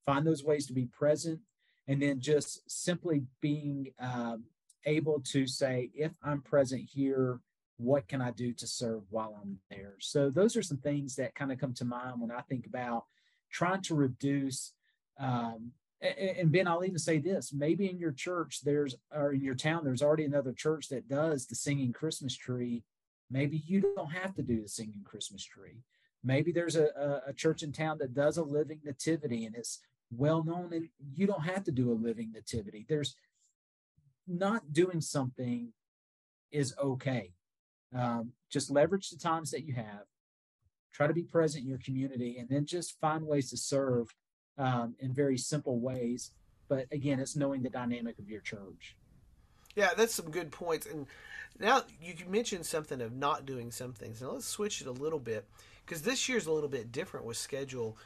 find 0.04 0.26
those 0.26 0.44
ways 0.44 0.66
to 0.66 0.72
be 0.72 0.86
present, 0.86 1.40
and 1.88 2.02
then 2.02 2.20
just 2.20 2.68
simply 2.70 3.22
being 3.40 3.92
um, 3.98 4.44
able 4.84 5.20
to 5.20 5.46
say, 5.46 5.90
if 5.94 6.12
I'm 6.22 6.42
present 6.42 6.82
here, 6.92 7.40
what 7.76 8.08
can 8.08 8.20
I 8.20 8.30
do 8.30 8.52
to 8.52 8.66
serve 8.66 9.02
while 9.08 9.38
I'm 9.40 9.58
there? 9.70 9.94
So 10.00 10.30
those 10.30 10.56
are 10.56 10.62
some 10.62 10.78
things 10.78 11.16
that 11.16 11.34
kind 11.34 11.50
of 11.50 11.58
come 11.58 11.72
to 11.74 11.84
mind 11.84 12.20
when 12.20 12.30
I 12.30 12.42
think 12.42 12.66
about 12.66 13.04
trying 13.50 13.82
to 13.82 13.94
reduce. 13.94 14.72
Um, 15.18 15.72
and 16.02 16.50
Ben, 16.50 16.66
I'll 16.66 16.84
even 16.84 16.98
say 16.98 17.18
this: 17.18 17.52
maybe 17.52 17.88
in 17.88 17.98
your 17.98 18.12
church, 18.12 18.60
there's 18.64 18.94
or 19.12 19.32
in 19.32 19.42
your 19.42 19.54
town, 19.54 19.84
there's 19.84 20.02
already 20.02 20.24
another 20.24 20.52
church 20.52 20.88
that 20.88 21.08
does 21.08 21.46
the 21.46 21.54
singing 21.54 21.92
Christmas 21.92 22.36
tree. 22.36 22.84
Maybe 23.30 23.62
you 23.66 23.80
don't 23.80 24.12
have 24.12 24.34
to 24.34 24.42
do 24.42 24.62
the 24.62 24.68
singing 24.68 25.02
Christmas 25.04 25.44
tree. 25.44 25.82
Maybe 26.24 26.52
there's 26.52 26.76
a, 26.76 27.22
a 27.26 27.32
church 27.32 27.62
in 27.62 27.72
town 27.72 27.98
that 28.00 28.14
does 28.14 28.36
a 28.36 28.42
living 28.42 28.80
nativity 28.84 29.46
and 29.46 29.54
it's 29.54 29.80
well 30.10 30.42
known, 30.42 30.72
and 30.72 30.88
you 31.14 31.26
don't 31.26 31.44
have 31.44 31.64
to 31.64 31.72
do 31.72 31.92
a 31.92 31.94
living 31.94 32.32
nativity. 32.32 32.84
There's 32.88 33.14
not 34.26 34.72
doing 34.72 35.00
something 35.00 35.72
is 36.50 36.74
okay. 36.82 37.32
Um, 37.96 38.32
just 38.50 38.70
leverage 38.70 39.10
the 39.10 39.18
times 39.18 39.50
that 39.50 39.64
you 39.64 39.74
have, 39.74 40.04
try 40.92 41.06
to 41.06 41.14
be 41.14 41.22
present 41.22 41.62
in 41.62 41.68
your 41.68 41.78
community, 41.78 42.38
and 42.38 42.48
then 42.48 42.66
just 42.66 42.98
find 43.00 43.26
ways 43.26 43.50
to 43.50 43.56
serve 43.56 44.08
um, 44.60 44.94
in 45.00 45.12
very 45.12 45.38
simple 45.38 45.78
ways. 45.78 46.30
But 46.68 46.86
again, 46.92 47.18
it's 47.18 47.36
knowing 47.36 47.62
the 47.62 47.70
dynamic 47.70 48.18
of 48.18 48.28
your 48.28 48.40
church. 48.40 48.96
Yeah, 49.74 49.90
that's 49.96 50.14
some 50.14 50.30
good 50.30 50.50
points. 50.52 50.86
And 50.86 51.06
now 51.58 51.82
you 52.00 52.14
mentioned 52.28 52.66
something 52.66 53.00
of 53.00 53.12
not 53.12 53.46
doing 53.46 53.70
some 53.70 53.92
things. 53.92 54.20
Now 54.20 54.32
let's 54.32 54.46
switch 54.46 54.80
it 54.80 54.86
a 54.86 54.92
little 54.92 55.18
bit 55.18 55.46
because 55.84 56.02
this 56.02 56.28
year's 56.28 56.46
a 56.46 56.52
little 56.52 56.68
bit 56.68 56.92
different 56.92 57.26
with 57.26 57.36
schedule, 57.36 57.96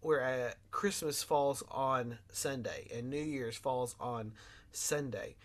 where 0.00 0.24
uh, 0.24 0.52
Christmas 0.70 1.22
falls 1.22 1.62
on 1.70 2.18
Sunday 2.32 2.88
and 2.94 3.10
New 3.10 3.22
Year's 3.22 3.56
falls 3.56 3.94
on 4.00 4.32
Sunday 4.72 5.36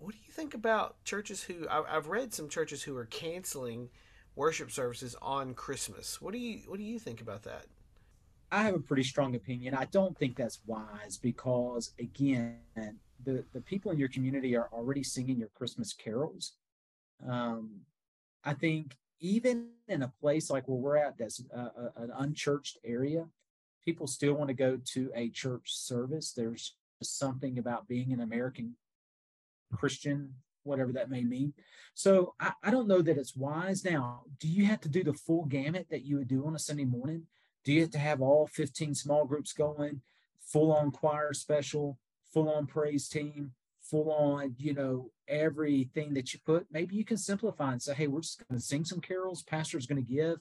what 0.00 0.12
do 0.12 0.18
you 0.26 0.32
think 0.32 0.54
about 0.54 1.02
churches 1.04 1.42
who 1.42 1.68
I've 1.68 2.08
read 2.08 2.32
some 2.32 2.48
churches 2.48 2.82
who 2.82 2.96
are 2.96 3.04
canceling 3.06 3.90
worship 4.34 4.70
services 4.70 5.14
on 5.20 5.54
Christmas? 5.54 6.20
What 6.20 6.32
do 6.32 6.38
you 6.38 6.60
what 6.66 6.78
do 6.78 6.84
you 6.84 6.98
think 6.98 7.20
about 7.20 7.42
that? 7.42 7.66
I 8.52 8.64
have 8.64 8.74
a 8.74 8.80
pretty 8.80 9.04
strong 9.04 9.34
opinion. 9.36 9.74
I 9.74 9.84
don't 9.86 10.16
think 10.18 10.36
that's 10.36 10.60
wise 10.66 11.18
because 11.22 11.92
again, 11.98 12.58
the 13.24 13.44
the 13.52 13.60
people 13.60 13.92
in 13.92 13.98
your 13.98 14.08
community 14.08 14.56
are 14.56 14.68
already 14.72 15.02
singing 15.02 15.38
your 15.38 15.50
Christmas 15.54 15.92
carols. 15.92 16.52
Um, 17.26 17.80
I 18.44 18.54
think 18.54 18.96
even 19.20 19.68
in 19.88 20.02
a 20.02 20.12
place 20.20 20.50
like 20.50 20.66
where 20.66 20.78
we're 20.78 20.96
at, 20.96 21.18
that's 21.18 21.42
a, 21.52 21.60
a, 21.60 21.92
an 21.96 22.10
unchurched 22.16 22.78
area, 22.84 23.26
people 23.84 24.06
still 24.06 24.34
want 24.34 24.48
to 24.48 24.54
go 24.54 24.78
to 24.92 25.10
a 25.14 25.28
church 25.28 25.72
service. 25.74 26.32
There's 26.32 26.74
something 27.02 27.58
about 27.58 27.86
being 27.86 28.12
an 28.12 28.20
American 28.20 28.76
Christian, 29.74 30.34
whatever 30.64 30.92
that 30.92 31.10
may 31.10 31.22
mean. 31.22 31.52
So 31.94 32.34
I, 32.40 32.52
I 32.62 32.70
don't 32.70 32.88
know 32.88 33.02
that 33.02 33.18
it's 33.18 33.36
wise. 33.36 33.84
Now, 33.84 34.22
do 34.38 34.48
you 34.48 34.64
have 34.66 34.80
to 34.82 34.88
do 34.88 35.04
the 35.04 35.12
full 35.12 35.44
gamut 35.44 35.86
that 35.90 36.04
you 36.04 36.16
would 36.16 36.28
do 36.28 36.46
on 36.46 36.54
a 36.54 36.58
Sunday 36.58 36.84
morning? 36.84 37.26
Do 37.64 37.72
you 37.72 37.80
have 37.82 37.90
to 37.90 37.98
have 37.98 38.20
all 38.20 38.46
15 38.46 38.94
small 38.94 39.24
groups 39.24 39.52
going, 39.52 40.00
full 40.40 40.72
on 40.72 40.90
choir 40.90 41.32
special, 41.32 41.98
full 42.32 42.48
on 42.48 42.66
praise 42.66 43.08
team, 43.08 43.52
full 43.82 44.10
on, 44.10 44.54
you 44.58 44.74
know, 44.74 45.10
everything 45.28 46.14
that 46.14 46.32
you 46.32 46.40
put? 46.44 46.66
Maybe 46.70 46.96
you 46.96 47.04
can 47.04 47.16
simplify 47.16 47.72
and 47.72 47.82
say, 47.82 47.94
hey, 47.94 48.06
we're 48.06 48.20
just 48.20 48.42
going 48.48 48.58
to 48.58 48.64
sing 48.64 48.84
some 48.84 49.00
carols. 49.00 49.42
Pastor's 49.42 49.86
going 49.86 50.04
to 50.04 50.12
give 50.12 50.38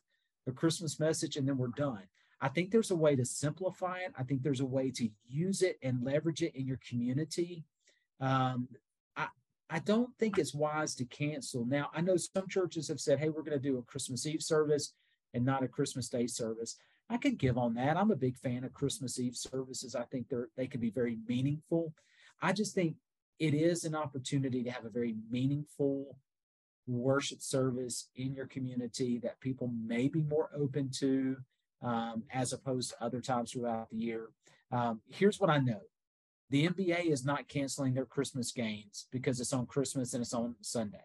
a 0.48 0.52
Christmas 0.52 1.00
message, 1.00 1.36
and 1.36 1.48
then 1.48 1.58
we're 1.58 1.68
done. 1.68 2.04
I 2.42 2.48
think 2.48 2.72
there's 2.72 2.92
a 2.92 2.96
way 2.96 3.18
to 3.18 3.26
simplify 3.26 4.00
it. 4.00 4.14
I 4.18 4.24
think 4.24 4.44
there's 4.44 4.62
a 4.62 4.66
way 4.66 4.92
to 4.92 5.10
use 5.28 5.62
it 5.62 5.78
and 5.84 6.04
leverage 6.04 6.42
it 6.42 6.56
in 6.56 6.66
your 6.66 6.80
community 6.88 7.66
um, 8.22 8.68
I 9.70 9.80
don't 9.80 10.10
think 10.18 10.38
it's 10.38 10.54
wise 10.54 10.96
to 10.96 11.06
cancel. 11.06 11.64
Now, 11.64 11.92
I 11.94 12.02
know 12.02 12.18
some 12.18 12.48
churches 12.48 12.88
have 12.88 13.00
said, 13.00 13.20
hey, 13.20 13.30
we're 13.30 13.44
going 13.44 13.60
to 13.60 13.60
do 13.60 13.78
a 13.78 13.84
Christmas 13.84 14.26
Eve 14.26 14.42
service 14.42 14.94
and 15.34 15.46
not 15.46 15.64
a 15.64 15.68
Christmas 15.68 16.10
Day 16.10 16.26
service. 16.26 16.76
I 17.10 17.18
could 17.18 17.38
give 17.38 17.58
on 17.58 17.74
that. 17.76 17.98
I'm 17.98 18.12
a 18.12 18.16
big 18.16 18.38
fan 18.38 18.64
of 18.64 18.74
Christmas 18.74 19.20
Eve 19.20 19.36
services. 19.36 19.96
I 19.96 20.04
think 20.04 20.30
they're 20.30 20.50
they 20.56 20.68
can 20.68 20.80
be 20.80 20.92
very 20.92 21.18
meaningful. 21.28 21.94
I 22.42 22.54
just 22.54 22.76
think 22.76 22.96
it 23.40 23.54
is 23.54 23.84
an 23.84 23.96
opportunity 23.96 24.64
to 24.64 24.72
have 24.72 24.86
a 24.86 24.90
very 24.90 25.16
meaningful 25.30 26.18
worship 26.88 27.42
service 27.42 28.10
in 28.16 28.34
your 28.34 28.48
community 28.48 29.20
that 29.20 29.40
people 29.40 29.72
may 29.86 30.08
be 30.08 30.22
more 30.24 30.50
open 30.56 30.90
to 31.00 31.38
um, 31.82 32.24
as 32.34 32.52
opposed 32.54 32.90
to 32.90 33.04
other 33.04 33.22
times 33.22 33.52
throughout 33.52 33.90
the 33.90 33.98
year. 33.98 34.30
Um, 34.72 35.02
here's 35.08 35.40
what 35.40 35.50
I 35.50 35.60
know 35.60 35.82
the 36.50 36.68
NBA 36.68 37.06
is 37.06 37.26
not 37.26 37.48
canceling 37.48 37.94
their 37.94 38.06
Christmas 38.06 38.52
games 38.52 39.08
because 39.12 39.40
it's 39.40 39.54
on 39.54 39.68
Christmas 39.68 40.14
and 40.14 40.22
it's 40.22 40.34
on 40.34 40.56
Sunday. 40.62 40.98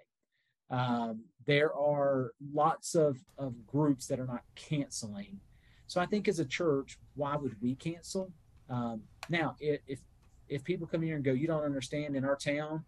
Um, 0.71 1.25
there 1.47 1.75
are 1.75 2.33
lots 2.53 2.95
of, 2.95 3.19
of 3.37 3.67
groups 3.67 4.07
that 4.07 4.19
are 4.19 4.27
not 4.27 4.43
canceling. 4.55 5.41
So 5.87 6.01
I 6.01 6.07
think 6.07 6.29
as 6.29 6.39
a 6.39 6.45
church, 6.45 6.99
why 7.15 7.37
would 7.37 7.61
we 7.61 7.75
cancel? 7.75 8.33
Um, 8.69 9.03
now, 9.29 9.57
if 9.61 10.01
if 10.49 10.65
people 10.65 10.87
come 10.87 11.03
here 11.03 11.17
and 11.17 11.25
go, 11.25 11.33
you 11.33 11.47
don't 11.47 11.65
understand 11.65 12.17
in 12.17 12.25
our 12.25 12.37
town, 12.37 12.85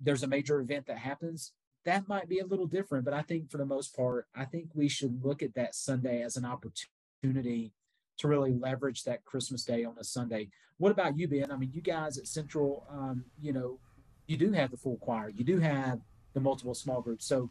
there's 0.00 0.22
a 0.22 0.28
major 0.28 0.60
event 0.60 0.86
that 0.86 0.98
happens, 0.98 1.52
that 1.84 2.08
might 2.08 2.28
be 2.28 2.38
a 2.38 2.46
little 2.46 2.66
different. 2.66 3.04
But 3.04 3.14
I 3.14 3.22
think 3.22 3.50
for 3.50 3.58
the 3.58 3.66
most 3.66 3.96
part, 3.96 4.26
I 4.34 4.44
think 4.44 4.68
we 4.74 4.88
should 4.88 5.24
look 5.24 5.42
at 5.42 5.54
that 5.54 5.74
Sunday 5.74 6.22
as 6.22 6.36
an 6.36 6.44
opportunity 6.44 7.72
to 8.18 8.28
really 8.28 8.52
leverage 8.52 9.04
that 9.04 9.24
Christmas 9.24 9.64
day 9.64 9.84
on 9.84 9.96
a 9.98 10.04
Sunday. 10.04 10.48
What 10.78 10.92
about 10.92 11.18
you, 11.18 11.28
Ben? 11.28 11.50
I 11.50 11.56
mean, 11.56 11.70
you 11.72 11.80
guys 11.80 12.18
at 12.18 12.26
Central, 12.26 12.86
um, 12.90 13.24
you 13.40 13.52
know, 13.52 13.78
you 14.26 14.36
do 14.36 14.52
have 14.52 14.70
the 14.70 14.76
full 14.76 14.96
choir, 14.98 15.28
you 15.28 15.44
do 15.44 15.58
have 15.58 16.00
the 16.34 16.40
multiple 16.40 16.74
small 16.74 17.00
groups. 17.00 17.26
So, 17.26 17.50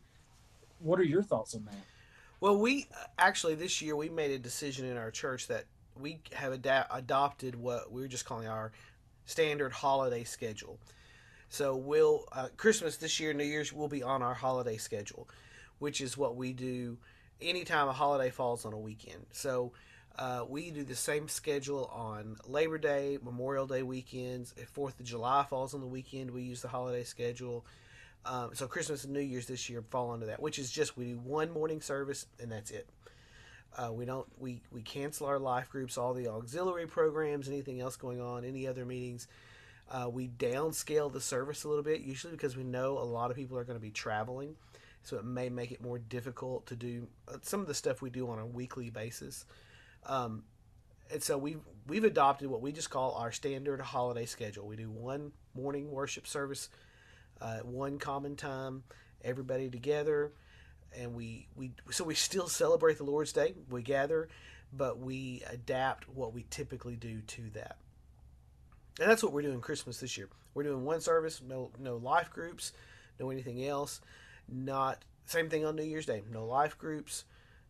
what 0.80 1.00
are 1.00 1.04
your 1.04 1.22
thoughts 1.22 1.54
on 1.54 1.66
that? 1.66 1.86
Well, 2.42 2.58
we 2.58 2.88
actually 3.20 3.54
this 3.54 3.84
year 3.84 3.96
we 3.96 4.10
made 4.10 4.32
a 4.32 4.40
decision 4.40 4.88
in 4.88 4.98
our 4.98 5.12
church 5.12 5.48
that 5.48 5.66
we 5.96 6.22
have 6.34 6.54
ad- 6.54 6.88
adopted 6.90 7.56
what 7.56 7.92
we 7.92 8.04
are 8.04 8.08
just 8.08 8.26
calling 8.26 8.48
our 8.48 8.72
standard 9.26 9.72
holiday 9.72 10.24
schedule. 10.24 10.80
So 11.50 11.76
we'll 11.76 12.26
uh, 12.32 12.48
Christmas 12.58 12.98
this 12.98 13.20
year, 13.20 13.32
New 13.34 13.44
Year's 13.44 13.72
will 13.72 13.88
be 13.88 14.02
on 14.02 14.24
our 14.24 14.34
holiday 14.34 14.78
schedule, 14.78 15.30
which 15.78 16.02
is 16.02 16.18
what 16.18 16.36
we 16.36 16.52
do 16.52 16.98
anytime 17.40 17.88
a 17.88 17.94
holiday 17.94 18.32
falls 18.32 18.66
on 18.66 18.74
a 18.74 18.80
weekend. 18.80 19.24
So 19.32 19.74
uh, 20.18 20.44
we 20.50 20.72
do 20.72 20.84
the 20.84 20.96
same 20.96 21.28
schedule 21.28 21.92
on 21.94 22.38
Labor 22.48 22.80
Day, 22.80 23.20
Memorial 23.24 23.68
Day 23.68 23.84
weekends. 23.84 24.56
If 24.58 24.70
Fourth 24.70 25.00
of 25.00 25.06
July 25.06 25.46
falls 25.48 25.76
on 25.76 25.80
the 25.80 25.86
weekend, 25.86 26.32
we 26.32 26.42
use 26.42 26.64
the 26.64 26.70
holiday 26.70 27.04
schedule. 27.04 27.68
Um, 28.26 28.52
so 28.54 28.68
Christmas 28.68 29.04
and 29.04 29.14
New 29.14 29.20
Year's 29.22 29.48
this 29.48 29.70
year 29.70 29.84
fall 29.90 30.12
under 30.12 30.28
that, 30.28 30.42
which 30.42 30.60
is 30.60 30.72
just 30.72 30.96
we 30.96 31.06
do 31.06 31.18
one 31.18 31.52
morning 31.52 31.82
service 31.82 32.28
and 32.40 32.52
that's 32.52 32.72
it. 32.72 32.88
Uh, 33.78 33.92
we 33.92 34.06
don't 34.06 34.28
we 34.38 34.62
we 34.72 34.82
cancel 34.82 35.28
our 35.28 35.40
life 35.40 35.70
groups, 35.70 35.98
all 35.98 36.14
the 36.14 36.28
auxiliary 36.28 36.88
programs, 36.88 37.48
anything 37.48 37.80
else 37.80 37.96
going 37.96 38.22
on, 38.22 38.44
any 38.44 38.68
other 38.68 38.86
meetings. 38.86 39.28
Uh, 39.90 40.08
we 40.10 40.28
downscale 40.28 41.12
the 41.12 41.22
service 41.22 41.64
a 41.64 41.68
little 41.68 41.84
bit, 41.84 42.02
usually 42.02 42.32
because 42.34 42.56
we 42.56 42.64
know 42.64 42.98
a 42.98 43.04
lot 43.04 43.30
of 43.30 43.38
people 43.38 43.58
are 43.58 43.64
going 43.64 43.78
to 43.78 43.82
be 43.82 43.92
traveling, 43.92 44.56
so 45.04 45.18
it 45.18 45.26
may 45.26 45.50
make 45.50 45.72
it 45.72 45.82
more 45.82 46.00
difficult 46.00 46.66
to 46.66 46.76
do 46.76 47.08
uh, 47.28 47.38
some 47.42 47.60
of 47.60 47.68
the 47.68 47.74
stuff 47.74 48.02
we 48.02 48.10
do 48.10 48.30
on 48.30 48.40
a 48.40 48.46
weekly 48.46 48.90
basis. 48.90 49.46
Um, 50.06 50.44
and 51.12 51.22
so 51.22 51.38
we've 51.38 51.62
we've 51.88 52.04
adopted 52.04 52.50
what 52.50 52.62
we 52.62 52.72
just 52.72 52.90
call 52.90 53.14
our 53.16 53.32
standard 53.32 53.82
holiday 53.82 54.26
schedule. 54.26 54.68
We 54.68 54.76
do 54.76 54.90
one 54.90 55.32
morning 55.54 55.92
worship 55.92 56.28
service, 56.28 56.70
uh, 57.42 57.58
one 57.60 57.98
common 57.98 58.36
time, 58.36 58.84
everybody 59.24 59.70
together, 59.70 60.32
and 60.96 61.16
we 61.16 61.48
we 61.56 61.72
so 61.90 62.04
we 62.04 62.16
still 62.16 62.48
celebrate 62.48 62.98
the 62.98 63.04
Lord's 63.04 63.34
Day. 63.34 63.56
We 63.70 63.82
gather, 63.82 64.30
but 64.72 65.00
we 65.00 65.44
adapt 65.50 66.08
what 66.10 66.34
we 66.34 66.46
typically 66.50 66.96
do 66.96 67.22
to 67.22 67.50
that. 67.54 67.78
And 69.00 69.10
that's 69.10 69.24
what 69.24 69.34
we're 69.34 69.42
doing 69.42 69.62
Christmas 69.62 70.00
this 70.00 70.18
year. 70.18 70.30
We're 70.54 70.64
doing 70.64 70.86
one 70.86 71.02
service, 71.02 71.42
no 71.46 71.72
no 71.80 71.98
life 71.98 72.30
groups, 72.30 72.74
no 73.20 73.30
anything 73.32 73.66
else. 73.66 74.02
Not 74.48 75.04
same 75.26 75.50
thing 75.50 75.66
on 75.66 75.76
New 75.76 75.84
Year's 75.84 76.06
Day, 76.06 76.24
no 76.32 76.46
life 76.46 76.78
groups. 76.78 77.26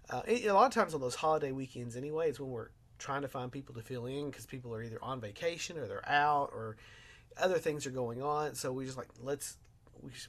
Uh, 0.10 0.22
a 0.28 0.52
lot 0.52 0.66
of 0.66 0.74
times 0.74 0.94
on 0.94 1.00
those 1.00 1.16
holiday 1.16 1.52
weekends, 1.52 1.96
anyway, 1.96 2.30
it's 2.30 2.40
when 2.40 2.50
we're 2.50 2.70
trying 2.98 3.22
to 3.22 3.28
find 3.28 3.52
people 3.52 3.74
to 3.76 3.82
fill 3.82 4.08
in 4.08 4.30
because 4.30 4.46
people 4.46 4.74
are 4.74 4.84
either 4.84 5.00
on 5.02 5.22
vacation 5.22 5.78
or 5.78 5.88
they're 5.88 6.08
out 6.10 6.50
or 6.54 6.76
other 7.38 7.58
things 7.58 7.86
are 7.86 7.92
going 7.92 8.22
on. 8.22 8.56
So 8.56 8.72
we 8.72 8.86
just 8.86 8.98
like 8.98 9.10
let's 9.22 9.58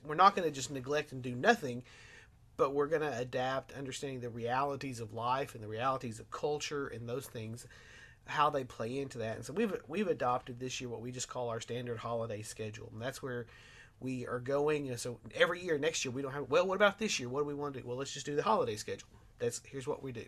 we're 0.05 0.15
not 0.15 0.37
going 0.37 0.47
to 0.47 0.55
just 0.55 0.71
neglect 0.71 1.13
and 1.13 1.23
do 1.23 1.35
nothing, 1.35 1.83
but 2.57 2.75
we're 2.75 2.87
going 2.87 3.03
to 3.03 3.17
adapt, 3.17 3.73
understanding 3.73 4.21
the 4.21 4.29
realities 4.29 5.01
of 5.01 5.15
life 5.15 5.55
and 5.55 5.65
the 5.65 5.69
realities 5.69 6.21
of 6.21 6.31
culture 6.31 6.89
and 6.89 7.09
those 7.09 7.27
things, 7.27 7.67
how 8.27 8.51
they 8.51 8.65
play 8.65 8.99
into 8.99 9.19
that. 9.19 9.37
And 9.37 9.45
so 9.45 9.53
we've 9.53 9.75
we've 9.89 10.09
adopted 10.09 10.61
this 10.61 10.81
year 10.81 10.91
what 10.91 11.01
we 11.01 11.11
just 11.11 11.29
call 11.29 11.49
our 11.49 11.61
standard 11.61 11.99
holiday 11.99 12.43
schedule, 12.43 12.91
and 12.93 13.01
that's 13.01 13.23
where 13.23 13.47
we 14.01 14.27
are 14.27 14.41
going. 14.41 14.97
So 14.97 15.19
every 15.35 15.63
year, 15.63 15.79
next 15.79 16.05
year, 16.05 16.13
we 16.13 16.23
don't 16.23 16.33
have. 16.33 16.51
Well, 16.51 16.67
what 16.67 16.77
about 16.77 16.99
this 16.99 17.19
year? 17.19 17.29
What 17.29 17.41
do 17.41 17.47
we 17.47 17.55
want 17.55 17.75
to 17.75 17.81
do? 17.81 17.89
Well, 17.89 17.97
let's 17.97 18.13
just 18.13 18.27
do 18.27 18.37
the 18.37 18.43
holiday 18.43 18.77
schedule. 18.77 19.09
That's 19.39 19.61
here's 19.65 19.87
what 19.87 20.03
we 20.03 20.13
do, 20.13 20.25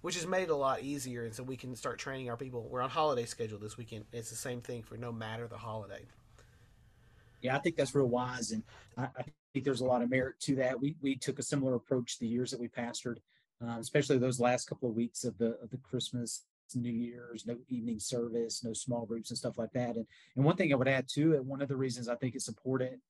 which 0.00 0.14
has 0.14 0.26
made 0.26 0.44
it 0.44 0.50
a 0.50 0.56
lot 0.56 0.82
easier, 0.82 1.24
and 1.24 1.34
so 1.34 1.42
we 1.42 1.56
can 1.56 1.74
start 1.74 1.98
training 1.98 2.30
our 2.30 2.36
people. 2.36 2.68
We're 2.68 2.82
on 2.82 2.90
holiday 2.90 3.24
schedule 3.24 3.58
this 3.58 3.76
weekend. 3.76 4.04
It's 4.12 4.30
the 4.30 4.36
same 4.36 4.60
thing 4.60 4.82
for 4.82 4.96
no 4.96 5.12
matter 5.12 5.46
the 5.46 5.56
holiday. 5.56 6.04
Yeah, 7.42 7.56
I 7.56 7.60
think 7.60 7.76
that's 7.76 7.94
real 7.94 8.06
wise, 8.06 8.52
and 8.52 8.62
I, 8.96 9.04
I 9.16 9.24
think 9.52 9.64
there's 9.64 9.80
a 9.80 9.86
lot 9.86 10.02
of 10.02 10.10
merit 10.10 10.40
to 10.40 10.56
that. 10.56 10.80
We 10.80 10.96
we 11.00 11.16
took 11.16 11.38
a 11.38 11.42
similar 11.42 11.74
approach 11.74 12.18
the 12.18 12.26
years 12.26 12.50
that 12.50 12.60
we 12.60 12.68
pastored, 12.68 13.16
uh, 13.64 13.76
especially 13.78 14.18
those 14.18 14.40
last 14.40 14.68
couple 14.68 14.88
of 14.88 14.96
weeks 14.96 15.24
of 15.24 15.38
the 15.38 15.58
of 15.62 15.70
the 15.70 15.78
Christmas 15.78 16.44
New 16.74 16.92
Year's, 16.92 17.46
no 17.46 17.56
evening 17.68 17.98
service, 17.98 18.62
no 18.62 18.72
small 18.72 19.06
groups 19.06 19.30
and 19.30 19.38
stuff 19.38 19.58
like 19.58 19.72
that. 19.72 19.96
And 19.96 20.06
and 20.36 20.44
one 20.44 20.56
thing 20.56 20.72
I 20.72 20.76
would 20.76 20.88
add 20.88 21.08
to 21.14 21.34
it, 21.34 21.44
one 21.44 21.62
of 21.62 21.68
the 21.68 21.76
reasons 21.76 22.08
I 22.08 22.16
think 22.16 22.34
it's 22.34 22.48
important 22.48 23.00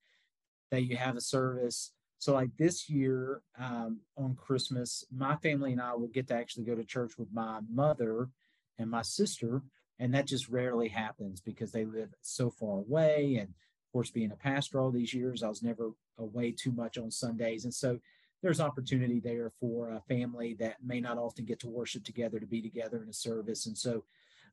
that 0.71 0.83
you 0.83 0.95
have 0.95 1.17
a 1.17 1.21
service. 1.21 1.91
So 2.19 2.33
like 2.33 2.55
this 2.57 2.89
year 2.89 3.41
um, 3.57 4.01
on 4.17 4.35
Christmas, 4.35 5.03
my 5.11 5.37
family 5.37 5.71
and 5.71 5.81
I 5.81 5.95
will 5.95 6.07
get 6.07 6.27
to 6.27 6.35
actually 6.35 6.65
go 6.65 6.75
to 6.75 6.83
church 6.83 7.17
with 7.17 7.29
my 7.33 7.59
mother 7.71 8.29
and 8.77 8.89
my 8.89 9.01
sister, 9.01 9.61
and 9.97 10.13
that 10.13 10.27
just 10.27 10.47
rarely 10.49 10.89
happens 10.89 11.41
because 11.41 11.71
they 11.71 11.85
live 11.85 12.13
so 12.21 12.49
far 12.49 12.77
away 12.77 13.37
and 13.39 13.53
of 13.89 13.93
course, 13.93 14.11
being 14.11 14.31
a 14.31 14.35
pastor 14.35 14.79
all 14.79 14.91
these 14.91 15.15
years, 15.15 15.41
I 15.41 15.49
was 15.49 15.63
never 15.63 15.93
away 16.19 16.51
too 16.51 16.71
much 16.71 16.99
on 16.99 17.09
Sundays. 17.09 17.63
And 17.63 17.73
so 17.73 17.97
there's 18.43 18.61
opportunity 18.61 19.19
there 19.19 19.51
for 19.59 19.89
a 19.89 20.01
family 20.01 20.53
that 20.59 20.75
may 20.85 20.99
not 20.99 21.17
often 21.17 21.43
get 21.43 21.59
to 21.61 21.67
worship 21.67 22.03
together 22.03 22.39
to 22.39 22.45
be 22.45 22.61
together 22.61 23.01
in 23.01 23.09
a 23.09 23.13
service. 23.13 23.65
And 23.65 23.75
so, 23.75 24.03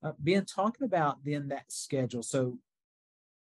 uh, 0.02 0.12
being 0.24 0.46
talking 0.46 0.86
about 0.86 1.22
then 1.22 1.48
that 1.48 1.70
schedule. 1.70 2.22
So, 2.22 2.58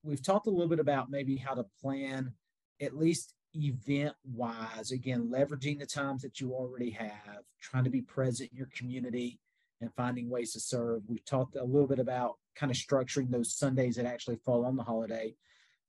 we've 0.01 0.23
talked 0.23 0.47
a 0.47 0.49
little 0.49 0.69
bit 0.69 0.79
about 0.79 1.11
maybe 1.11 1.35
how 1.35 1.55
to 1.55 1.65
plan, 1.81 2.35
at 2.81 2.95
least 2.95 3.33
event 3.55 4.15
wise, 4.23 4.91
again, 4.91 5.29
leveraging 5.29 5.79
the 5.79 5.85
times 5.85 6.21
that 6.21 6.39
you 6.39 6.53
already 6.53 6.91
have, 6.91 7.43
trying 7.59 7.83
to 7.83 7.89
be 7.89 8.01
present 8.01 8.51
in 8.51 8.57
your 8.57 8.69
community 8.75 9.39
and 9.81 9.93
finding 9.93 10.29
ways 10.29 10.53
to 10.53 10.59
serve. 10.59 11.01
We've 11.07 11.25
talked 11.25 11.55
a 11.55 11.63
little 11.63 11.87
bit 11.87 11.99
about 11.99 12.37
kind 12.55 12.71
of 12.71 12.77
structuring 12.77 13.29
those 13.29 13.53
Sundays 13.53 13.95
that 13.95 14.05
actually 14.05 14.37
fall 14.37 14.65
on 14.65 14.75
the 14.75 14.83
holiday. 14.83 15.35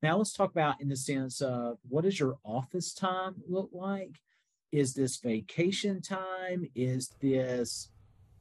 Now 0.02 0.16
let's 0.16 0.32
talk 0.32 0.50
about 0.50 0.80
in 0.80 0.88
the 0.88 0.96
sense 0.96 1.40
of 1.40 1.78
what 1.88 2.04
does 2.04 2.18
your 2.18 2.38
office 2.44 2.92
time 2.92 3.36
look 3.46 3.70
like? 3.72 4.20
Is 4.72 4.94
this 4.94 5.18
vacation 5.18 6.00
time? 6.00 6.68
Is 6.74 7.10
this, 7.20 7.90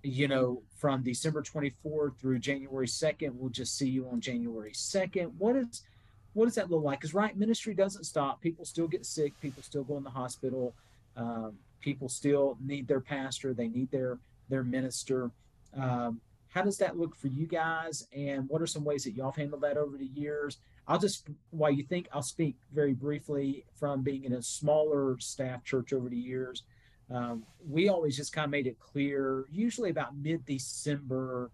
you 0.01 0.27
know, 0.27 0.63
from 0.77 1.03
December 1.03 1.43
24th 1.43 2.17
through 2.19 2.39
January 2.39 2.87
2nd? 2.87 3.33
We'll 3.33 3.49
just 3.49 3.77
see 3.77 3.89
you 3.89 4.07
on 4.07 4.21
January 4.21 4.71
2nd. 4.71 5.33
What 5.37 5.55
is 5.55 5.83
what 6.33 6.45
does 6.45 6.55
that 6.55 6.71
look 6.71 6.83
like? 6.83 6.99
Because 6.99 7.13
right, 7.13 7.35
ministry 7.35 7.73
doesn't 7.73 8.05
stop. 8.05 8.41
People 8.41 8.65
still 8.65 8.87
get 8.87 9.05
sick. 9.05 9.33
People 9.41 9.63
still 9.63 9.83
go 9.83 9.97
in 9.97 10.03
the 10.03 10.09
hospital. 10.09 10.73
Um, 11.17 11.53
people 11.81 12.09
still 12.09 12.57
need 12.63 12.87
their 12.87 13.01
pastor. 13.01 13.53
They 13.53 13.67
need 13.67 13.91
their 13.91 14.17
their 14.49 14.63
minister. 14.63 15.31
Um, 15.75 16.21
how 16.49 16.61
does 16.61 16.77
that 16.77 16.97
look 16.97 17.15
for 17.15 17.27
you 17.27 17.47
guys? 17.47 18.07
And 18.13 18.47
what 18.49 18.61
are 18.61 18.67
some 18.67 18.83
ways 18.83 19.05
that 19.05 19.11
y'all 19.11 19.31
have 19.31 19.37
handled 19.37 19.61
that 19.61 19.77
over 19.77 19.97
the 19.97 20.09
years? 20.13 20.57
I'll 20.87 20.99
just, 20.99 21.27
while 21.51 21.71
you 21.71 21.83
think, 21.83 22.09
I'll 22.11 22.21
speak 22.21 22.55
very 22.73 22.93
briefly 22.93 23.63
from 23.73 24.01
being 24.01 24.25
in 24.25 24.33
a 24.33 24.43
smaller 24.43 25.17
staff 25.19 25.63
church 25.63 25.93
over 25.93 26.09
the 26.09 26.17
years. 26.17 26.63
Um, 27.09 27.43
we 27.65 27.87
always 27.87 28.17
just 28.17 28.33
kind 28.33 28.45
of 28.45 28.51
made 28.51 28.67
it 28.67 28.79
clear, 28.79 29.45
usually 29.51 29.89
about 29.89 30.17
mid 30.17 30.45
December. 30.45 31.51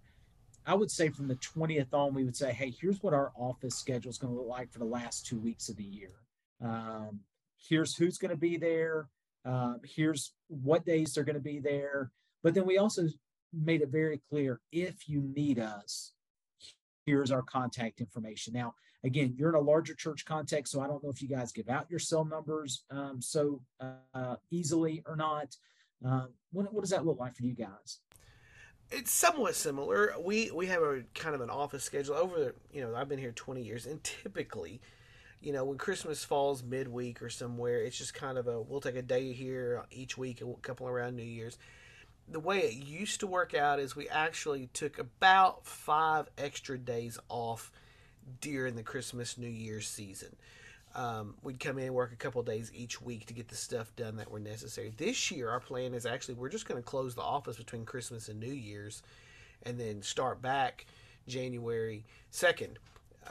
I 0.68 0.76
would 0.76 0.92
say 0.92 1.08
from 1.08 1.30
the 1.30 1.36
20th 1.36 1.94
on, 1.94 2.14
we 2.14 2.26
would 2.26 2.36
say, 2.36 2.52
hey, 2.52 2.74
here's 2.80 3.02
what 3.02 3.14
our 3.14 3.32
office 3.38 3.76
schedule 3.76 4.10
is 4.10 4.18
going 4.18 4.34
to 4.34 4.40
look 4.40 4.50
like 4.50 4.70
for 4.70 4.80
the 4.80 4.86
last 4.86 5.26
two 5.26 5.40
weeks 5.40 5.70
of 5.70 5.78
the 5.78 5.84
year. 5.84 6.12
Um, 6.62 7.22
here's 7.58 7.96
who's 7.96 8.18
going 8.18 8.32
to 8.32 8.38
be 8.38 8.58
there. 8.58 9.08
Um, 9.46 9.80
here's 9.86 10.34
what 10.50 10.86
days 10.86 11.14
they're 11.14 11.24
going 11.24 11.36
to 11.36 11.42
be 11.42 11.60
there. 11.60 12.12
But 12.44 12.54
then 12.54 12.66
we 12.66 12.78
also 12.78 13.08
made 13.54 13.82
it 13.82 13.90
very 13.90 14.20
clear 14.30 14.60
if 14.74 15.08
you 15.08 15.22
need 15.22 15.58
us, 15.58 16.12
here's 17.06 17.32
our 17.32 17.44
contact 17.44 18.02
information. 18.02 18.54
Now, 18.54 18.76
again, 19.06 19.36
you're 19.38 19.50
in 19.50 19.56
a 19.56 19.62
larger 19.62 19.94
church 19.94 20.26
context, 20.26 20.74
so 20.74 20.82
I 20.82 20.88
don't 20.88 21.02
know 21.02 21.10
if 21.10 21.22
you 21.22 21.30
guys 21.30 21.54
give 21.54 21.70
out 21.70 21.90
your 21.90 22.00
cell 22.00 22.26
numbers 22.26 22.84
um, 22.92 23.22
so 23.22 23.62
uh, 23.80 24.36
easily 24.52 25.02
or 25.06 25.16
not. 25.16 25.56
Uh, 26.06 26.26
what, 26.52 26.74
what 26.74 26.82
does 26.82 26.92
that 26.92 27.06
look 27.06 27.20
like 27.20 27.36
for 27.36 27.44
you 27.44 27.56
guys? 27.56 28.00
It's 28.90 29.12
somewhat 29.12 29.56
similar. 29.56 30.14
We 30.20 30.52
we 30.52 30.68
have 30.68 30.82
a 30.82 31.04
kind 31.14 31.36
of 31.36 31.42
an 31.42 31.50
office 31.50 31.84
schedule 31.84 32.16
over. 32.16 32.56
You 32.72 32.82
know, 32.82 32.96
I've 32.96 33.10
been 33.10 33.20
here 33.20 33.32
20 33.34 33.62
years, 33.62 33.86
and 33.86 34.02
typically, 34.04 34.80
you 35.42 35.52
know, 35.52 35.66
when 35.66 35.78
Christmas 35.78 36.24
falls 36.24 36.64
midweek 36.64 37.22
or 37.22 37.30
somewhere, 37.30 37.82
it's 37.82 37.98
just 37.98 38.14
kind 38.14 38.38
of 38.38 38.48
a 38.48 38.62
we'll 38.62 38.82
take 38.82 38.96
a 38.96 39.02
day 39.02 39.34
here 39.34 39.84
each 39.92 40.18
week, 40.18 40.42
a 40.42 40.54
couple 40.62 40.88
around 40.88 41.16
New 41.16 41.24
Year's 41.24 41.58
the 42.28 42.40
way 42.40 42.60
it 42.60 42.74
used 42.74 43.22
to 43.22 43.28
work 43.28 43.54
out 43.54 43.80
is 43.80 43.96
we 43.96 44.10
actually 44.10 44.70
took 44.74 45.00
about 45.00 45.66
five 45.66 46.28
extra 46.38 46.78
days 46.78 47.18
off 47.30 47.72
during 48.42 48.76
the 48.76 48.84
Christmas 48.84 49.38
New 49.38 49.48
Year's 49.48 49.88
season. 49.88 50.36
Um, 50.98 51.36
we'd 51.44 51.60
come 51.60 51.78
in 51.78 51.86
and 51.86 51.94
work 51.94 52.12
a 52.12 52.16
couple 52.16 52.42
days 52.42 52.72
each 52.74 53.00
week 53.00 53.28
to 53.28 53.34
get 53.34 53.48
the 53.48 53.56
stuff 53.56 53.96
done 53.96 54.16
that 54.18 54.32
were 54.32 54.40
necessary. 54.40 54.92
This 54.98 55.30
year, 55.30 55.48
our 55.48 55.60
plan 55.60 55.94
is 55.94 56.08
actually 56.08 56.34
we're 56.34 56.50
just 56.50 56.68
going 56.68 56.82
to 56.82 56.86
close 56.86 57.14
the 57.14 57.22
office 57.22 57.56
between 57.56 57.86
Christmas 57.86 58.30
and 58.30 58.40
New 58.40 58.52
Year's, 58.52 59.04
and 59.62 59.80
then 59.80 60.02
start 60.02 60.42
back 60.42 60.88
January 61.28 62.04
second 62.32 62.80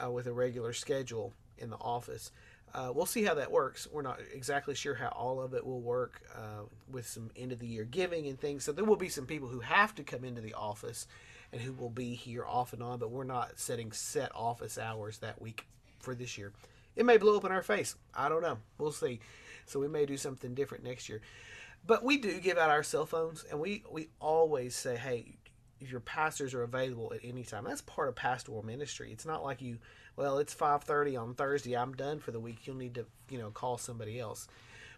uh, 0.01 0.09
with 0.09 0.27
a 0.27 0.31
regular 0.31 0.71
schedule 0.71 1.33
in 1.57 1.69
the 1.69 1.75
office. 1.77 2.31
Uh, 2.73 2.91
we'll 2.93 3.05
see 3.05 3.23
how 3.23 3.33
that 3.33 3.51
works. 3.51 3.85
We're 3.91 4.01
not 4.01 4.19
exactly 4.33 4.73
sure 4.73 4.95
how 4.95 5.09
all 5.09 5.41
of 5.41 5.53
it 5.53 5.65
will 5.65 5.81
work 5.81 6.21
uh, 6.35 6.63
with 6.89 7.05
some 7.05 7.31
end 7.35 7.51
of 7.51 7.59
the 7.59 7.67
year 7.67 7.83
giving 7.83 8.27
and 8.27 8.39
things. 8.39 8.63
So 8.63 8.71
there 8.71 8.85
will 8.85 8.95
be 8.95 9.09
some 9.09 9.25
people 9.25 9.49
who 9.49 9.59
have 9.59 9.93
to 9.95 10.03
come 10.03 10.23
into 10.23 10.41
the 10.41 10.53
office 10.53 11.07
and 11.51 11.61
who 11.61 11.73
will 11.73 11.89
be 11.89 12.13
here 12.13 12.45
off 12.45 12.71
and 12.71 12.81
on, 12.83 12.99
but 12.99 13.11
we're 13.11 13.23
not 13.25 13.59
setting 13.59 13.91
set 13.91 14.31
office 14.35 14.77
hours 14.77 15.17
that 15.19 15.41
week 15.41 15.65
for 15.99 16.15
this 16.15 16.37
year. 16.37 16.53
It 16.97 17.05
may 17.05 17.17
blow 17.17 17.37
up 17.37 17.45
in 17.45 17.51
our 17.51 17.61
face. 17.61 17.95
I 18.13 18.27
don't 18.27 18.41
know. 18.41 18.57
We'll 18.77 18.91
see. 18.91 19.21
So 19.65 19.79
we 19.79 19.87
may 19.87 20.05
do 20.05 20.17
something 20.17 20.53
different 20.53 20.83
next 20.83 21.07
year. 21.07 21.21
But 21.85 22.03
we 22.03 22.17
do 22.17 22.39
give 22.39 22.57
out 22.57 22.69
our 22.69 22.83
cell 22.83 23.05
phones, 23.05 23.45
and 23.49 23.59
we, 23.59 23.83
we 23.89 24.09
always 24.19 24.75
say, 24.75 24.97
hey, 24.97 25.37
if 25.79 25.91
your 25.91 25.99
pastors 26.01 26.53
are 26.53 26.63
available 26.63 27.13
at 27.13 27.21
any 27.23 27.43
time, 27.43 27.63
that's 27.65 27.81
part 27.81 28.09
of 28.09 28.15
pastoral 28.15 28.65
ministry. 28.65 29.11
It's 29.13 29.25
not 29.25 29.43
like 29.43 29.61
you 29.61 29.77
well, 30.17 30.39
it's 30.39 30.55
5:30 30.55 31.21
on 31.21 31.35
Thursday. 31.35 31.77
I'm 31.77 31.93
done 31.93 32.19
for 32.19 32.31
the 32.31 32.39
week. 32.39 32.65
You'll 32.65 32.75
need 32.75 32.95
to, 32.95 33.05
you 33.29 33.37
know, 33.37 33.51
call 33.51 33.77
somebody 33.77 34.19
else. 34.19 34.47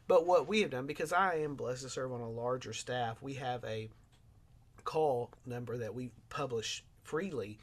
But 0.07 0.25
what 0.25 0.47
we 0.47 0.61
have 0.61 0.71
done 0.71 0.87
because 0.87 1.13
I 1.13 1.35
am 1.35 1.55
blessed 1.55 1.83
to 1.83 1.89
serve 1.89 2.13
on 2.13 2.21
a 2.21 2.29
larger 2.29 2.73
staff, 2.73 3.21
we 3.21 3.33
have 3.35 3.63
a 3.65 3.89
call 4.85 5.31
number 5.45 5.77
that 5.77 5.93
we 5.93 6.11
publish 6.29 6.83
freely 7.03 7.59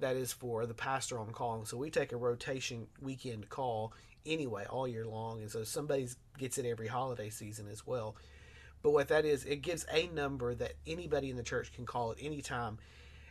that 0.00 0.16
is 0.16 0.32
for 0.32 0.66
the 0.66 0.74
pastor 0.74 1.18
on 1.18 1.32
call. 1.32 1.64
So 1.64 1.76
we 1.76 1.90
take 1.90 2.12
a 2.12 2.16
rotation 2.16 2.86
weekend 3.00 3.48
call 3.48 3.92
anyway 4.26 4.66
all 4.68 4.86
year 4.86 5.06
long. 5.06 5.40
And 5.40 5.50
so 5.50 5.64
somebody 5.64 6.08
gets 6.38 6.58
it 6.58 6.66
every 6.66 6.88
holiday 6.88 7.30
season 7.30 7.66
as 7.68 7.86
well. 7.86 8.16
But 8.82 8.92
what 8.92 9.08
that 9.08 9.24
is, 9.24 9.44
it 9.44 9.62
gives 9.62 9.86
a 9.92 10.08
number 10.08 10.54
that 10.54 10.72
anybody 10.86 11.30
in 11.30 11.36
the 11.36 11.42
church 11.42 11.72
can 11.72 11.86
call 11.86 12.12
at 12.12 12.18
any 12.20 12.40
time 12.40 12.78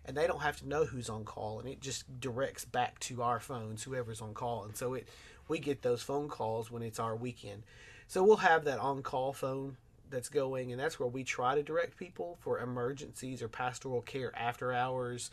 and 0.06 0.18
they 0.18 0.28
don't 0.28 0.42
have 0.42 0.58
to 0.58 0.68
know 0.68 0.86
who's 0.86 1.10
on 1.10 1.24
call 1.24 1.60
and 1.60 1.68
it 1.68 1.82
just 1.82 2.20
directs 2.20 2.66
back 2.66 3.00
to 3.00 3.22
our 3.22 3.40
phones 3.40 3.84
whoever's 3.84 4.22
on 4.22 4.34
call 4.34 4.64
and 4.64 4.76
so 4.76 4.94
it 4.96 5.08
we 5.48 5.60
get 5.60 5.82
those 5.82 6.02
phone 6.02 6.28
calls 6.28 6.72
when 6.72 6.82
it's 6.82 7.00
our 7.00 7.16
weekend 7.16 7.64
so 8.08 8.24
we'll 8.24 8.38
have 8.38 8.66
that 8.66 8.80
on 8.80 9.04
call 9.04 9.34
phone 9.34 9.78
that's 10.10 10.30
going 10.30 10.72
and 10.72 10.80
that's 10.80 11.00
where 11.00 11.08
we 11.08 11.24
try 11.24 11.54
to 11.54 11.62
direct 11.62 11.98
people 11.98 12.38
for 12.40 12.60
emergencies 12.60 13.44
or 13.44 13.48
pastoral 13.48 14.02
care 14.02 14.36
after 14.36 14.74
hours 14.74 15.30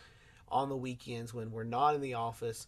on 0.48 0.68
the 0.68 0.76
weekends 0.76 1.34
when 1.34 1.50
we're 1.50 1.64
not 1.64 1.94
in 1.94 2.00
the 2.00 2.14
office 2.14 2.66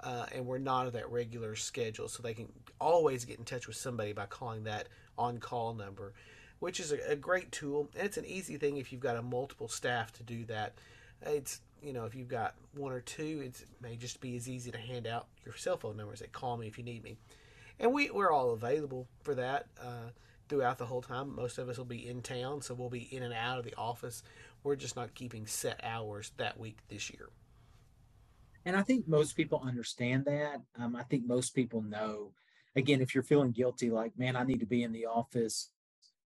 uh, 0.00 0.26
and 0.32 0.46
we're 0.46 0.58
not 0.58 0.86
at 0.86 0.92
that 0.92 1.10
regular 1.10 1.56
schedule 1.56 2.08
so 2.08 2.22
they 2.22 2.34
can 2.34 2.50
always 2.80 3.24
get 3.24 3.38
in 3.38 3.44
touch 3.44 3.66
with 3.66 3.76
somebody 3.76 4.12
by 4.12 4.26
calling 4.26 4.64
that 4.64 4.88
on 5.16 5.38
call 5.38 5.74
number 5.74 6.12
which 6.60 6.80
is 6.80 6.92
a, 6.92 6.98
a 7.08 7.16
great 7.16 7.50
tool 7.52 7.88
and 7.96 8.06
it's 8.06 8.16
an 8.16 8.24
easy 8.24 8.56
thing 8.56 8.76
if 8.76 8.92
you've 8.92 9.00
got 9.00 9.16
a 9.16 9.22
multiple 9.22 9.68
staff 9.68 10.12
to 10.12 10.22
do 10.22 10.44
that 10.44 10.74
it's 11.22 11.60
you 11.82 11.92
know 11.92 12.04
if 12.04 12.14
you've 12.14 12.28
got 12.28 12.54
one 12.74 12.92
or 12.92 13.00
two, 13.00 13.42
it 13.44 13.64
may 13.80 13.96
just 13.96 14.20
be 14.20 14.36
as 14.36 14.48
easy 14.48 14.70
to 14.70 14.78
hand 14.78 15.06
out 15.06 15.26
your 15.44 15.56
cell 15.56 15.76
phone 15.76 15.96
numbers. 15.96 16.20
That 16.20 16.32
call 16.32 16.56
me 16.56 16.66
if 16.66 16.78
you 16.78 16.84
need 16.84 17.02
me, 17.02 17.16
and 17.78 17.92
we 17.92 18.10
we're 18.10 18.32
all 18.32 18.50
available 18.50 19.06
for 19.22 19.34
that 19.34 19.66
uh, 19.80 20.10
throughout 20.48 20.78
the 20.78 20.86
whole 20.86 21.02
time. 21.02 21.34
Most 21.34 21.58
of 21.58 21.68
us 21.68 21.78
will 21.78 21.84
be 21.84 22.08
in 22.08 22.22
town, 22.22 22.62
so 22.62 22.74
we'll 22.74 22.88
be 22.88 23.08
in 23.14 23.22
and 23.22 23.34
out 23.34 23.58
of 23.58 23.64
the 23.64 23.74
office. 23.76 24.22
We're 24.62 24.76
just 24.76 24.96
not 24.96 25.14
keeping 25.14 25.46
set 25.46 25.80
hours 25.82 26.32
that 26.36 26.58
week 26.58 26.78
this 26.88 27.10
year. 27.10 27.30
And 28.64 28.76
I 28.76 28.82
think 28.82 29.08
most 29.08 29.34
people 29.34 29.62
understand 29.64 30.24
that. 30.26 30.60
Um, 30.78 30.96
I 30.96 31.02
think 31.04 31.26
most 31.26 31.54
people 31.54 31.80
know. 31.80 32.32
Again, 32.76 33.00
if 33.00 33.14
you're 33.14 33.24
feeling 33.24 33.52
guilty, 33.52 33.90
like, 33.90 34.18
man, 34.18 34.36
I 34.36 34.44
need 34.44 34.60
to 34.60 34.66
be 34.66 34.82
in 34.82 34.92
the 34.92 35.06
office 35.06 35.70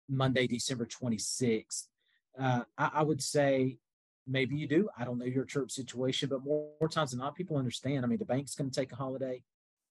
Monday, 0.09 0.47
December 0.47 0.87
26th, 0.87 1.87
uh, 2.39 2.63
I, 2.77 2.91
I, 2.95 3.03
would 3.03 3.23
say 3.23 3.79
maybe 4.27 4.57
you 4.57 4.67
do. 4.67 4.89
I 4.99 5.05
don't 5.05 5.19
know 5.19 5.25
your 5.25 5.45
church 5.45 5.71
situation, 5.71 6.29
but 6.29 6.45
more, 6.45 6.69
more 6.81 6.89
times 6.89 7.11
than 7.11 7.21
not, 7.21 7.35
people 7.35 7.57
understand. 7.57 8.05
I 8.05 8.09
mean, 8.09 8.19
the 8.19 8.25
bank's 8.25 8.55
going 8.55 8.71
to 8.71 8.81
take 8.81 8.93
a 8.93 8.97
holiday, 8.97 9.43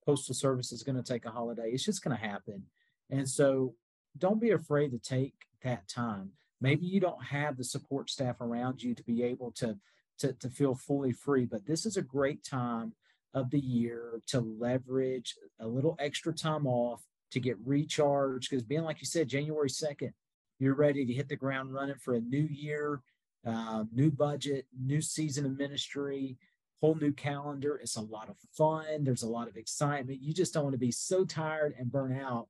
postal 0.06 0.36
service 0.36 0.72
is 0.72 0.84
going 0.84 1.02
to 1.02 1.04
take 1.04 1.26
a 1.26 1.32
holiday. 1.32 1.70
It's 1.72 1.86
just 1.86 2.04
going 2.04 2.18
to 2.18 2.24
happen. 2.24 2.64
And 3.10 3.30
so 3.30 3.76
don't 4.18 4.42
be 4.42 4.52
afraid 4.52 4.92
to 4.92 5.00
take 5.00 5.36
that 5.64 5.88
time. 5.88 6.32
Maybe 6.62 6.86
you 6.86 7.00
don't 7.00 7.24
have 7.24 7.58
the 7.58 7.64
support 7.64 8.10
staff 8.10 8.40
around 8.40 8.84
you 8.84 8.94
to 8.94 9.04
be 9.04 9.24
able 9.24 9.52
to, 9.54 9.78
to, 10.20 10.34
to 10.34 10.50
feel 10.50 10.76
fully 10.76 11.12
free, 11.12 11.46
but 11.46 11.66
this 11.66 11.86
is 11.86 11.98
a 11.98 12.02
great 12.02 12.44
time 12.44 12.94
of 13.34 13.50
the 13.50 13.60
year 13.60 14.22
to 14.28 14.40
leverage 14.40 15.36
a 15.60 15.68
little 15.68 15.96
extra 16.00 16.34
time 16.34 16.68
off 16.68 17.04
to 17.32 17.40
get 17.40 17.58
recharged. 17.66 18.50
Because 18.50 18.64
being 18.64 18.84
like 18.84 19.02
you 19.02 19.08
said, 19.08 19.28
January 19.28 19.70
2nd, 19.70 20.12
you're 20.60 20.76
ready 20.76 21.06
to 21.06 21.14
hit 21.14 21.30
the 21.30 21.36
ground 21.36 21.74
running 21.74 21.96
for 21.96 22.14
a 22.14 22.22
new 22.22 22.48
year, 22.52 23.02
uh, 23.46 23.86
new 23.92 24.12
budget, 24.12 24.68
new 24.80 25.02
season 25.02 25.46
of 25.46 25.58
ministry, 25.58 26.38
whole 26.82 26.96
new 26.96 27.12
calendar. 27.12 27.78
It's 27.82 27.96
a 27.96 28.02
lot 28.02 28.30
of 28.30 28.36
fun. 28.56 29.04
There's 29.04 29.24
a 29.24 29.30
lot 29.30 29.48
of 29.48 29.58
excitement. 29.58 30.22
You 30.22 30.34
just 30.34 30.54
don't 30.54 30.64
want 30.64 30.74
to 30.74 30.80
be 30.80 30.92
so 30.92 31.26
tired 31.26 31.74
and 31.80 31.92
burn 31.92 32.20
out 32.20 32.48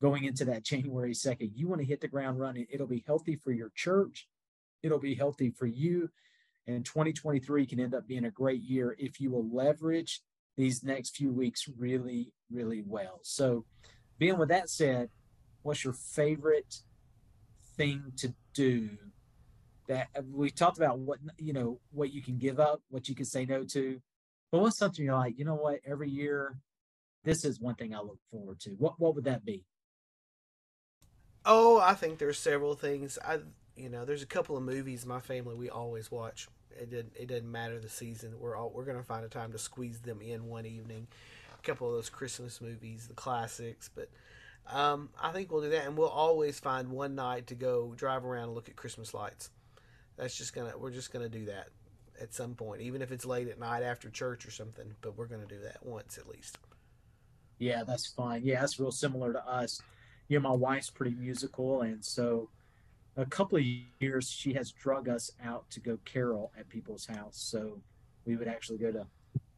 going 0.00 0.24
into 0.24 0.44
that 0.46 0.64
January 0.64 1.12
2nd. 1.12 1.52
You 1.54 1.68
want 1.68 1.80
to 1.80 1.86
hit 1.86 2.00
the 2.00 2.08
ground 2.08 2.38
running. 2.38 2.66
It'll 2.70 2.86
be 2.86 3.04
healthy 3.06 3.36
for 3.36 3.52
your 3.52 3.72
church, 3.74 4.28
it'll 4.82 4.98
be 4.98 5.14
healthy 5.14 5.50
for 5.50 5.66
you. 5.66 6.10
And 6.68 6.84
2023 6.84 7.64
can 7.66 7.78
end 7.78 7.94
up 7.94 8.08
being 8.08 8.24
a 8.24 8.30
great 8.30 8.62
year 8.62 8.96
if 8.98 9.20
you 9.20 9.30
will 9.30 9.48
leverage 9.48 10.20
these 10.56 10.82
next 10.82 11.16
few 11.16 11.32
weeks 11.32 11.68
really, 11.78 12.32
really 12.50 12.82
well. 12.84 13.20
So, 13.22 13.64
being 14.18 14.38
with 14.38 14.48
that 14.48 14.68
said, 14.68 15.10
what's 15.62 15.84
your 15.84 15.92
favorite 15.92 16.82
thing 17.76 18.12
to 18.16 18.34
do? 18.54 18.90
That 19.86 20.08
we 20.28 20.50
talked 20.50 20.78
about 20.78 20.98
what 20.98 21.18
you 21.38 21.52
know, 21.52 21.78
what 21.92 22.12
you 22.12 22.20
can 22.20 22.38
give 22.38 22.58
up, 22.58 22.82
what 22.88 23.08
you 23.08 23.14
can 23.14 23.26
say 23.26 23.44
no 23.44 23.62
to, 23.64 24.00
but 24.50 24.60
what's 24.60 24.78
something 24.78 25.04
you're 25.04 25.14
like, 25.14 25.38
you 25.38 25.44
know 25.44 25.54
what, 25.54 25.80
every 25.86 26.08
year, 26.08 26.58
this 27.24 27.44
is 27.44 27.60
one 27.60 27.74
thing 27.74 27.94
I 27.94 28.00
look 28.00 28.18
forward 28.30 28.58
to. 28.60 28.70
What 28.70 28.98
what 28.98 29.14
would 29.14 29.24
that 29.24 29.44
be? 29.44 29.64
Oh, 31.46 31.80
I 31.80 31.94
think 31.94 32.18
there's 32.18 32.38
several 32.38 32.74
things. 32.74 33.18
I 33.24 33.38
you 33.76 33.88
know, 33.90 34.04
there's 34.04 34.22
a 34.22 34.26
couple 34.26 34.56
of 34.56 34.64
movies 34.64 35.06
my 35.06 35.20
family 35.20 35.54
we 35.54 35.70
always 35.70 36.10
watch. 36.10 36.48
It 36.72 36.90
didn't 36.90 37.12
it 37.18 37.28
doesn't 37.28 37.50
matter 37.50 37.78
the 37.80 37.88
season. 37.88 38.34
We're 38.40 38.56
all 38.56 38.70
we're 38.74 38.84
gonna 38.84 39.04
find 39.04 39.24
a 39.24 39.28
time 39.28 39.52
to 39.52 39.58
squeeze 39.58 40.00
them 40.00 40.20
in 40.20 40.46
one 40.48 40.66
evening. 40.66 41.06
A 41.58 41.62
couple 41.62 41.88
of 41.88 41.94
those 41.94 42.10
Christmas 42.10 42.60
movies, 42.60 43.06
the 43.08 43.14
classics, 43.14 43.90
but 43.94 44.10
um, 44.68 45.10
I 45.22 45.32
think 45.32 45.52
we'll 45.52 45.62
do 45.62 45.70
that, 45.70 45.86
and 45.86 45.96
we'll 45.96 46.08
always 46.08 46.58
find 46.58 46.90
one 46.90 47.14
night 47.14 47.46
to 47.48 47.54
go 47.54 47.94
drive 47.96 48.24
around 48.24 48.44
and 48.44 48.54
look 48.54 48.68
at 48.68 48.76
Christmas 48.76 49.14
lights. 49.14 49.50
That's 50.16 50.36
just 50.36 50.54
gonna 50.54 50.76
we're 50.76 50.90
just 50.90 51.12
gonna 51.12 51.28
do 51.28 51.46
that 51.46 51.68
at 52.20 52.34
some 52.34 52.54
point, 52.54 52.82
even 52.82 53.02
if 53.02 53.12
it's 53.12 53.26
late 53.26 53.48
at 53.48 53.60
night 53.60 53.82
after 53.84 54.10
church 54.10 54.46
or 54.46 54.50
something. 54.50 54.94
But 55.00 55.16
we're 55.16 55.28
gonna 55.28 55.46
do 55.46 55.60
that 55.60 55.84
once 55.86 56.18
at 56.18 56.28
least. 56.28 56.58
Yeah, 57.58 57.84
that's 57.84 58.06
fine. 58.06 58.42
Yeah, 58.44 58.60
that's 58.60 58.78
real 58.80 58.92
similar 58.92 59.32
to 59.32 59.46
us. 59.48 59.80
You 60.28 60.38
know, 60.38 60.48
my 60.48 60.54
wife's 60.54 60.90
pretty 60.90 61.14
musical, 61.14 61.82
and 61.82 62.04
so 62.04 62.48
a 63.16 63.26
couple 63.26 63.58
of 63.58 63.64
years 64.00 64.28
she 64.28 64.52
has 64.54 64.72
drug 64.72 65.08
us 65.08 65.30
out 65.42 65.68
to 65.70 65.80
go 65.80 65.98
carol 66.04 66.52
at 66.58 66.68
people's 66.68 67.06
house. 67.06 67.38
So 67.38 67.80
we 68.24 68.36
would 68.36 68.48
actually 68.48 68.78
go 68.78 68.92
to 68.92 69.06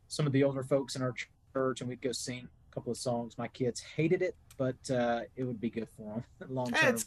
some 0.07 0.27
of 0.27 0.33
the 0.33 0.45
older 0.45 0.63
folks 0.63 0.97
in 0.97 1.03
our 1.03 1.15
church, 1.55 1.81
and 1.81 1.89
we'd 1.89 2.03
go 2.03 2.13
sing 2.13 2.49
a 2.71 2.75
couple 2.75 2.93
of 2.93 2.99
songs. 2.99 3.37
My 3.39 3.49
kids 3.49 3.81
hated 3.81 4.23
it, 4.23 4.37
but 4.57 4.91
uh, 4.91 5.23
it 5.37 5.45
would 5.45 5.61
be 5.61 5.71
good 5.71 5.89
for 5.97 6.03
them 6.03 6.25
long 6.49 6.71
term. 6.71 6.99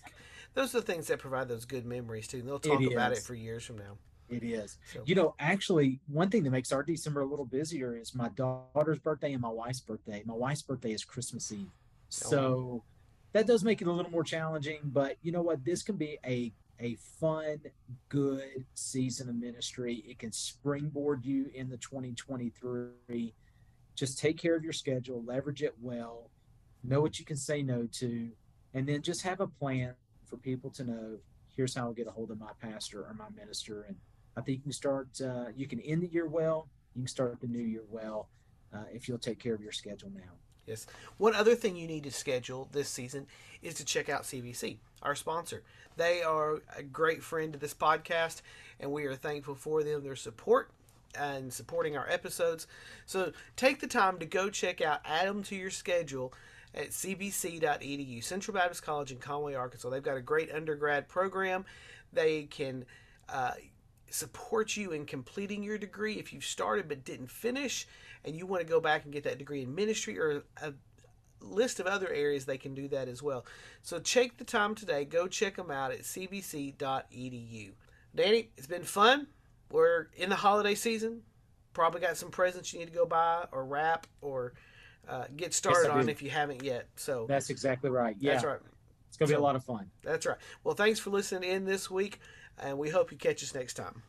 Those 0.54 0.76
are 0.76 0.82
the 0.82 0.86
things 0.86 1.08
that 1.08 1.19
provide 1.19 1.47
those 1.47 1.65
good 1.65 1.86
memories 1.86 2.28
too. 2.28 2.39
And 2.39 2.47
They'll 2.47 2.60
talk 2.60 2.82
it 2.82 2.91
about 2.91 3.13
it 3.13 3.19
for 3.19 3.34
years 3.34 3.63
from 3.63 3.78
now. 3.78 3.97
It 4.30 4.43
is. 4.43 4.78
So. 4.93 5.02
You 5.06 5.15
know, 5.15 5.36
actually, 5.39 6.00
one 6.08 6.30
thing 6.30 6.43
that 6.43 6.52
makes 6.52 6.71
our 6.71 6.84
December 6.84 7.21
a 7.21 7.26
little 7.26 7.45
busier 7.45 7.97
is 7.97 8.15
my 8.15 8.30
daughter's 8.30 9.00
birthday 9.00 9.34
and 9.34 9.41
my 9.41 9.50
wife's 9.50 9.82
birthday. 9.82 10.24
My 10.26 10.34
wife's 10.34 10.62
birthday 10.62 10.93
is 10.93 11.04
Christmas 11.04 11.52
Eve. 11.52 11.67
Oh. 11.67 11.74
So 12.10 12.84
that 13.33 13.47
does 13.47 13.63
make 13.63 13.81
it 13.81 13.87
a 13.87 13.91
little 13.91 14.11
more 14.11 14.23
challenging, 14.23 14.79
but 14.85 15.17
you 15.21 15.31
know 15.31 15.41
what? 15.41 15.63
This 15.63 15.83
can 15.83 15.95
be 15.95 16.17
a 16.25 16.51
a 16.79 16.97
fun, 17.19 17.61
good 18.09 18.65
season 18.73 19.29
of 19.29 19.35
ministry. 19.35 20.03
It 20.07 20.17
can 20.17 20.31
springboard 20.31 21.23
you 21.23 21.51
in 21.53 21.69
the 21.69 21.77
2023. 21.77 23.35
Just 23.93 24.17
take 24.17 24.37
care 24.37 24.55
of 24.55 24.63
your 24.63 24.73
schedule, 24.73 25.23
leverage 25.23 25.61
it 25.61 25.75
well, 25.79 26.31
know 26.83 26.99
what 26.99 27.19
you 27.19 27.25
can 27.25 27.37
say 27.37 27.61
no 27.61 27.87
to, 27.99 28.31
and 28.73 28.87
then 28.87 29.03
just 29.03 29.21
have 29.21 29.41
a 29.41 29.47
plan 29.47 29.93
for 30.25 30.37
people 30.37 30.71
to 30.71 30.83
know 30.83 31.17
here's 31.55 31.75
how 31.75 31.83
I'll 31.83 31.93
get 31.93 32.07
a 32.07 32.11
hold 32.11 32.31
of 32.31 32.39
my 32.39 32.51
pastor 32.59 33.01
or 33.01 33.13
my 33.13 33.29
minister. 33.35 33.83
And 33.83 33.97
I 34.35 34.41
think 34.41 34.59
you 34.59 34.63
can 34.63 34.71
start, 34.71 35.09
uh, 35.21 35.47
you 35.55 35.67
can 35.67 35.79
end 35.81 36.01
the 36.01 36.07
year 36.07 36.27
well, 36.27 36.67
you 36.95 37.01
can 37.01 37.07
start 37.07 37.39
the 37.41 37.47
new 37.47 37.59
year 37.59 37.83
well 37.89 38.29
uh, 38.73 38.85
if 38.91 39.07
you'll 39.07 39.19
take 39.19 39.39
care 39.39 39.53
of 39.53 39.61
your 39.61 39.73
schedule 39.73 40.09
now. 40.13 40.31
One 41.17 41.36
other 41.36 41.55
thing 41.55 41.75
you 41.75 41.88
need 41.88 42.03
to 42.03 42.12
schedule 42.12 42.67
this 42.71 42.89
season 42.89 43.27
is 43.62 43.75
to 43.75 43.86
check 43.86 44.10
out 44.10 44.23
CBC, 44.23 44.77
our 45.01 45.15
sponsor. 45.15 45.63
They 45.97 46.23
are 46.23 46.62
a 46.75 46.84
great 46.84 47.23
friend 47.23 47.53
to 47.53 47.60
this 47.60 47.73
podcast, 47.73 48.41
and 48.79 48.91
we 48.91 49.05
are 49.05 49.15
thankful 49.15 49.55
for 49.55 49.84
them, 49.84 50.03
their 50.03 50.15
support 50.15 50.71
and 51.19 51.51
supporting 51.51 51.97
our 51.97 52.10
episodes. 52.10 52.67
So 53.05 53.34
take 53.55 53.79
the 53.79 53.88
time 53.88 54.19
to 54.19 54.25
go 54.25 54.49
check 54.49 54.81
out, 54.81 55.01
add 55.05 55.27
them 55.27 55.43
to 55.43 55.55
your 55.55 55.69
schedule 55.69 56.34
at 56.73 56.91
cbc.edu, 56.91 58.23
Central 58.23 58.55
Baptist 58.55 58.84
College 58.84 59.12
in 59.12 59.17
Conway, 59.17 59.53
Arkansas. 59.53 59.89
They've 59.89 60.01
got 60.01 60.17
a 60.17 60.21
great 60.21 60.51
undergrad 60.51 61.10
program. 61.10 61.65
They 62.13 62.43
can 62.43 62.86
uh, 63.27 63.51
support 64.10 64.77
you 64.77 64.91
in 64.91 65.05
completing 65.05 65.63
your 65.63 65.77
degree 65.77 66.15
if 66.15 66.34
you've 66.34 66.45
started 66.45 66.88
but 66.88 67.03
didn't 67.03 67.31
finish 67.31 67.88
and 68.25 68.36
you 68.36 68.45
want 68.45 68.62
to 68.62 68.67
go 68.67 68.79
back 68.79 69.03
and 69.03 69.13
get 69.13 69.23
that 69.23 69.38
degree 69.38 69.63
in 69.63 69.73
ministry 69.73 70.19
or 70.19 70.43
a 70.62 70.73
list 71.41 71.79
of 71.79 71.88
other 71.88 72.10
areas 72.10 72.45
they 72.45 72.57
can 72.57 72.73
do 72.73 72.88
that 72.89 73.07
as 73.07 73.21
well. 73.21 73.45
So 73.81 73.99
take 73.99 74.38
the 74.38 74.43
time 74.43 74.75
today, 74.75 75.05
go 75.05 75.27
check 75.27 75.55
them 75.55 75.71
out 75.71 75.91
at 75.91 76.01
cbc.edu. 76.01 77.71
Danny, 78.15 78.49
it's 78.57 78.67
been 78.67 78.84
fun. 78.84 79.27
We're 79.71 80.07
in 80.15 80.29
the 80.29 80.36
holiday 80.36 80.75
season. 80.75 81.21
Probably 81.73 82.01
got 82.01 82.17
some 82.17 82.29
presents 82.29 82.73
you 82.73 82.79
need 82.79 82.88
to 82.88 82.93
go 82.93 83.05
buy 83.05 83.45
or 83.51 83.65
wrap 83.65 84.05
or 84.21 84.53
uh, 85.07 85.25
get 85.36 85.53
started 85.53 85.88
yes, 85.88 85.97
on 85.97 86.10
if 86.10 86.21
you 86.21 86.29
haven't 86.29 86.63
yet. 86.63 86.88
So 86.95 87.25
that's 87.27 87.49
exactly 87.49 87.89
right. 87.89 88.15
Yeah, 88.19 88.34
that's 88.34 88.45
right. 88.45 88.60
It's 89.07 89.17
gonna 89.17 89.29
so, 89.29 89.36
be 89.36 89.39
a 89.39 89.43
lot 89.43 89.55
of 89.55 89.63
fun. 89.63 89.89
That's 90.03 90.25
right. 90.25 90.38
Well, 90.63 90.75
thanks 90.75 90.99
for 90.99 91.10
listening 91.10 91.49
in 91.49 91.65
this 91.65 91.89
week, 91.89 92.19
and 92.60 92.77
we 92.77 92.89
hope 92.89 93.12
you 93.12 93.17
catch 93.17 93.41
us 93.43 93.55
next 93.55 93.75
time. 93.75 94.03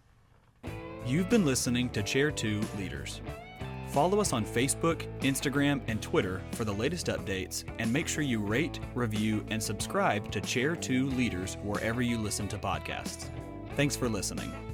You've 1.07 1.31
been 1.31 1.46
listening 1.46 1.88
to 1.90 2.03
Chair 2.03 2.31
Two 2.31 2.61
Leaders. 2.77 3.20
Follow 3.92 4.22
us 4.22 4.33
on 4.33 4.46
Facebook, 4.46 5.07
Instagram, 5.20 5.83
and 5.87 6.00
Twitter 6.00 6.40
for 6.52 6.64
the 6.64 6.72
latest 6.72 7.09
updates, 7.09 7.64
and 7.78 7.92
make 7.92 8.09
sure 8.09 8.24
you 8.24 8.40
rate, 8.40 8.81
review, 8.94 9.44
and 9.50 9.62
subscribe 9.62 10.33
to 10.33 10.40
Chair 10.40 10.74
2 10.74 11.11
Leaders 11.11 11.59
wherever 11.62 12.00
you 12.00 12.16
listen 12.16 12.48
to 12.48 12.57
podcasts. 12.57 13.26
Thanks 13.76 13.94
for 13.94 14.09
listening. 14.09 14.71